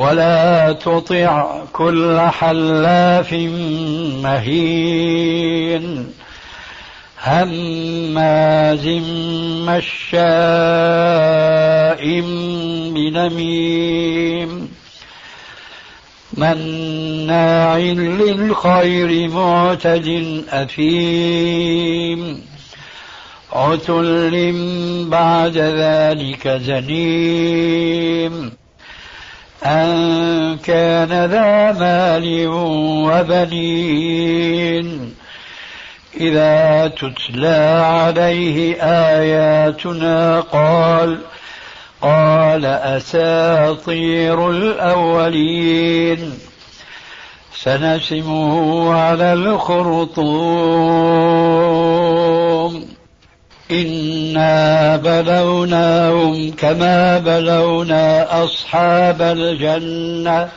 ولا 0.00 0.72
تطع 0.72 1.64
كل 1.72 2.20
حلاف 2.20 3.32
مهين 4.22 6.06
هماز 7.24 8.86
مشاء 9.68 10.20
بنميم 12.94 14.68
مناع 16.34 17.78
للخير 17.78 19.28
معتد 19.28 20.42
أثيم 20.48 22.42
عتل 23.52 24.52
بعد 25.10 25.56
ذلك 25.56 26.48
زنيم 26.48 28.59
أن 29.64 30.58
كان 30.58 31.08
ذا 31.08 31.72
مال 31.72 32.46
وبنين. 33.10 35.14
إذا 36.20 36.88
تتلى 36.88 37.82
عليه 37.84 38.82
آياتنا 38.82 40.40
قال 40.40 41.18
قال 42.02 42.66
أساطير 42.66 44.50
الأولين. 44.50 46.38
سنسمه 47.54 48.94
على 48.94 49.32
الخرطوم. 49.32 50.20
إنا 54.30 54.96
بلوناهم 54.96 56.50
كما 56.50 57.18
بلونا 57.18 58.44
أصحاب 58.44 59.22
الجنة. 59.22 60.48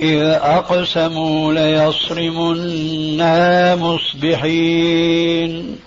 إذ 0.00 0.20
أقسموا 0.42 1.52
ليصرمنا 1.52 3.36
مصبحين 3.76 5.78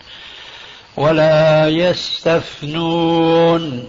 ولا 0.98 1.70
يستثنون. 1.70 3.88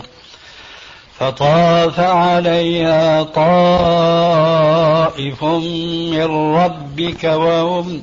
فطاف 1.19 2.01
عليها 2.01 3.23
طائف 3.23 5.45
من 6.13 6.55
ربك 6.57 7.25
وهم 7.25 8.03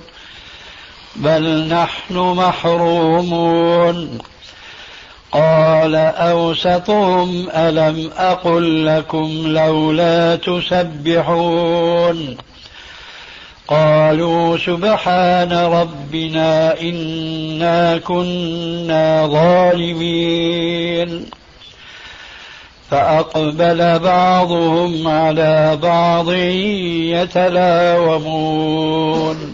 بل 1.21 1.67
نحن 1.67 2.17
محرومون. 2.17 4.17
قال 5.31 5.95
أوسطهم 5.95 7.49
ألم 7.49 8.09
أقل 8.17 8.85
لكم 8.85 9.43
لولا 9.45 10.35
تسبحون؟ 10.35 12.37
قالوا 13.67 14.57
سبحان 14.57 15.53
ربنا 15.53 16.81
إنا 16.81 17.97
كنا 17.97 19.27
ظالمين. 19.27 21.25
فأقبل 22.91 23.99
بعضهم 23.99 25.07
على 25.07 25.77
بعض 25.81 26.31
يتلاومون. 27.91 29.53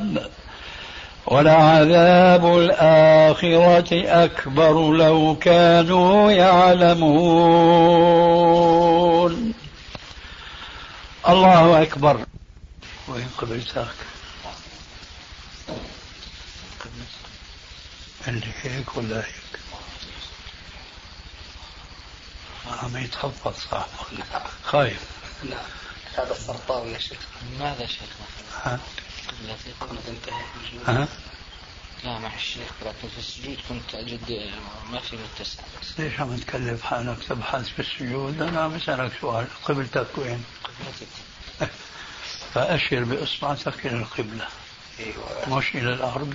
ولعذاب 1.31 2.45
الآخرة 2.57 4.23
أكبر 4.25 4.93
لو 4.93 5.37
كانوا 5.41 6.31
يعلمون. 6.31 7.13
الله 11.29 11.81
أكبر. 11.81 12.25
وين 13.07 13.29
قبلتك 13.37 13.87
اللي 18.27 18.51
هيك 18.63 18.97
ولا 18.97 19.17
هيك 19.17 19.59
عم 22.83 22.97
يتخبط 22.97 23.53
صاحبك. 23.71 24.23
خايف 24.63 25.03
لا 25.43 25.57
هذا 26.17 26.31
السرطان 26.31 26.87
يا 26.87 26.99
شيخ. 26.99 27.19
ماذا 27.59 27.85
شيخ؟ 27.85 28.09
ها 30.87 31.07
لا 32.03 32.19
مع 32.19 32.35
الشيخ 32.35 32.71
لكن 32.81 33.07
في 33.09 33.17
السجود 33.17 33.57
كنت 33.69 33.95
أجد 33.95 34.51
ما 34.91 34.99
في 34.99 35.17
متسع. 35.17 35.63
ليش 35.99 36.19
عم 36.19 36.37
تكلف 36.37 36.83
حالك؟ 36.83 37.23
تبحث 37.29 37.69
في 37.69 37.79
السجود. 37.79 38.41
أنا 38.41 38.61
عم 38.61 38.73
اسالك 38.73 39.11
سؤال. 39.21 39.47
قبلتك 39.63 40.17
وين؟ 40.17 40.43
قبلتك. 40.63 41.71
فاشر 42.53 43.03
باصبعتك 43.03 43.85
إلى 43.85 43.95
القبلة. 43.95 44.47
أيوه. 44.99 45.49
مش 45.49 45.75
إلى 45.75 45.93
الأرض. 45.93 46.33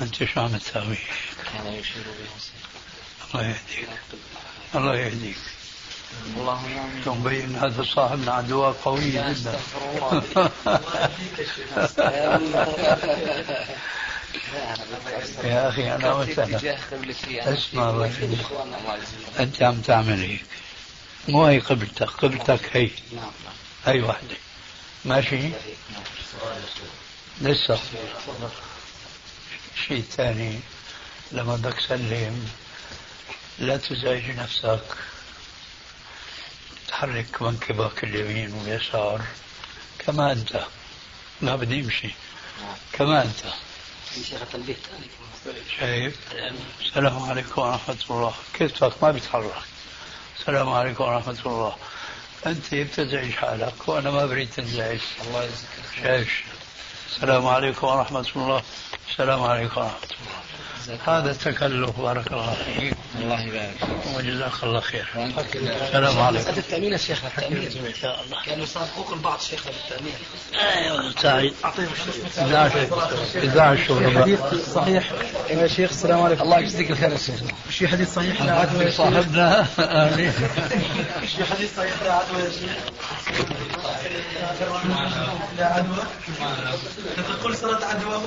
أنت 0.00 0.24
شو 0.24 0.40
عم 0.40 0.56
تساوي؟ 0.56 0.98
كان 1.52 1.66
يشير 1.66 2.04
بها 2.04 3.34
الله 3.34 3.46
يهديك. 3.46 3.88
الله 4.74 4.96
يهديك. 4.96 5.36
اللهم 6.36 6.78
آمين. 6.78 7.02
ثم 7.04 7.22
بين 7.22 7.56
هذا 7.56 7.82
صاحبنا 7.82 8.32
عدوى 8.32 8.74
قوية 8.84 9.20
لا 9.20 9.32
جدا. 9.32 9.60
الله. 9.96 10.50
يا 15.44 15.68
أخي 15.68 15.94
أنا 15.94 16.22
أنا 16.22 17.54
اسمع 17.54 18.08
أنت 19.38 19.62
عم 19.62 19.80
تعمل 19.80 20.20
هيك. 20.20 20.44
مو 21.28 21.46
هي 21.46 21.58
قبلتك 21.58 22.08
قبلتك 22.10 22.76
هي. 22.76 22.90
نعم 23.12 23.30
نعم. 23.44 23.54
هي 23.86 24.00
واحدة 24.00 24.36
ماشي؟ 25.04 25.50
لسه. 27.40 27.78
شيء 29.88 30.04
ثاني. 30.16 30.60
لما 31.32 31.56
بدك 31.56 31.74
تسلم 31.74 32.48
لا 33.58 33.76
تزعج 33.76 34.30
نفسك. 34.30 34.80
تحرك 36.94 37.42
منكبك 37.42 38.04
اليمين 38.04 38.52
واليسار. 38.52 39.22
كما 39.98 40.32
أنت. 40.32 40.66
ما 41.40 41.56
بدي 41.56 41.80
أمشي 41.80 42.14
كما 42.92 43.22
أنت. 43.22 43.40
شايف؟ 45.78 46.18
السلام 46.80 47.22
عليكم 47.22 47.62
ورحمة 47.62 47.96
الله. 48.10 48.34
كتفك 48.54 49.02
ما 49.02 49.10
بيتحرك. 49.10 49.54
السلام 50.38 50.68
عليكم 50.68 51.04
ورحمة 51.04 51.38
الله. 51.46 51.76
أنت 52.46 52.74
بتزعج 52.74 53.30
حالك 53.30 53.88
وأنا 53.88 54.10
ما 54.10 54.26
بريد 54.26 54.50
تنزعج. 54.50 55.00
الله 55.26 55.44
يجزيك 55.44 55.68
شايف؟ 56.02 56.44
السلام 57.10 57.46
عليكم 57.46 57.86
ورحمة 57.86 58.28
الله. 58.36 58.62
السلام 59.10 59.42
عليكم 59.42 59.80
ورحمة 59.80 59.96
الله. 59.96 60.34
هذا 61.06 61.30
التكلف 61.30 62.00
بارك 62.00 62.32
الله 62.32 62.54
فيك. 62.54 62.94
الله 63.20 63.40
يبارك 63.40 63.74
وجزاك 64.16 64.52
الله 64.62 64.80
خير. 64.80 65.06
السلام 65.16 66.20
عليكم. 66.20 66.44
مسألة 66.44 66.58
التأمين 66.58 66.92
يا 66.92 66.96
شيخ 66.96 67.24
التأمين. 67.24 67.86
إن 67.86 67.94
شاء 67.94 68.24
الله. 68.24 68.44
كان 68.46 68.62
يصاب 68.62 68.86
حقوق 68.86 69.12
البعض 69.12 69.40
شيخ 69.40 69.64
بالتأمين 69.64 70.14
أيوة 70.54 71.14
سعيد. 71.22 71.54
إذاعة 73.36 73.72
الشغل 73.72 74.18
حديث 74.18 74.40
صحيح. 74.74 75.12
يا 75.50 75.66
شيخ 75.66 75.90
السلام 75.90 76.22
عليكم. 76.22 76.42
الله 76.42 76.58
يجزيك 76.58 76.90
الخير 76.90 77.12
يا 77.12 77.16
شيخ. 77.16 77.40
في 77.68 77.88
حديث 77.88 78.14
صحيح؟ 78.14 78.42
لا 78.42 78.52
عدوى 78.52 78.84
يا 78.84 78.90
شيخ 78.90 78.96
صاحبنا. 78.96 79.66
آمين. 79.78 80.32
في 81.36 81.44
حديث 81.44 81.76
صحيح 81.76 82.02
لا 82.04 82.12
عدوى 82.12 82.42
يا 82.42 82.50
شيخ. 82.50 82.70
لا 85.58 85.66
عدوى. 85.66 86.04
تقول 87.40 87.56
صلاة 87.56 87.84
عدوى 87.86 88.20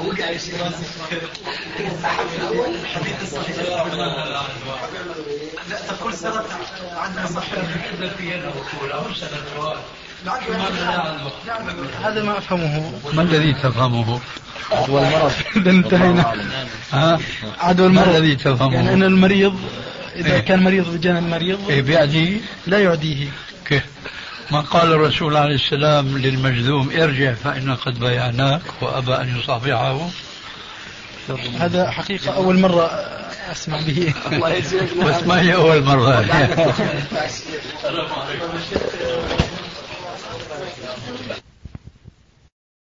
وقع 0.00 0.30
يا 0.30 0.38
شيخ 0.38 0.54
الحديث 2.82 3.22
الصحيح 3.22 3.56
لا 5.70 5.76
تقول 5.88 6.14
صلاة 6.14 6.44
عدوى 6.96 7.26
صحيح 7.26 7.58
هذا 12.02 12.22
ما 12.22 12.38
أفهمه 12.38 12.92
ما 13.12 13.22
الذي 13.22 13.52
تفهمه؟ 13.52 14.20
عدوى 14.72 15.02
المرض 15.02 15.32
إذا 15.56 15.70
انتهينا 15.70 16.34
ها؟ 16.92 17.18
عدوى 17.58 17.88
ما 17.88 18.02
المرض 18.02 18.16
الذي 18.16 18.36
تفهمه؟ 18.36 18.74
يعني 18.74 18.92
أن 18.92 19.02
المريض 19.02 19.60
إذا 20.16 20.34
إيه. 20.34 20.40
كان 20.40 20.62
مريض 20.62 20.96
بجانب 20.96 21.18
المريض 21.18 21.70
إيه 21.70 21.82
بيعني 21.82 22.40
لا 22.66 22.78
يعديه 22.78 23.28
كيف؟ 23.64 23.82
ما 24.50 24.60
قال 24.60 24.92
الرسول 24.92 25.36
عليه 25.36 25.54
السلام 25.54 26.18
للمجذوم 26.18 26.90
ارجع 26.90 27.34
فإن 27.34 27.76
قد 27.76 28.00
بيعناك 28.00 28.62
وأبى 28.82 29.14
أن 29.14 29.38
يصافحه. 29.38 30.08
هذا 31.58 31.90
حقيقة 31.90 32.36
أول 32.36 32.58
مرة 32.58 32.86
أسمع 33.52 33.80
به. 33.80 34.14
الله 34.32 34.50
يجزيك. 34.50 34.96
بس 34.96 35.22
ما 35.22 35.40
هي 35.40 35.54
أول 35.54 35.82
مرة. 35.82 36.20
السلام 37.78 38.12
عليكم. 38.12 38.58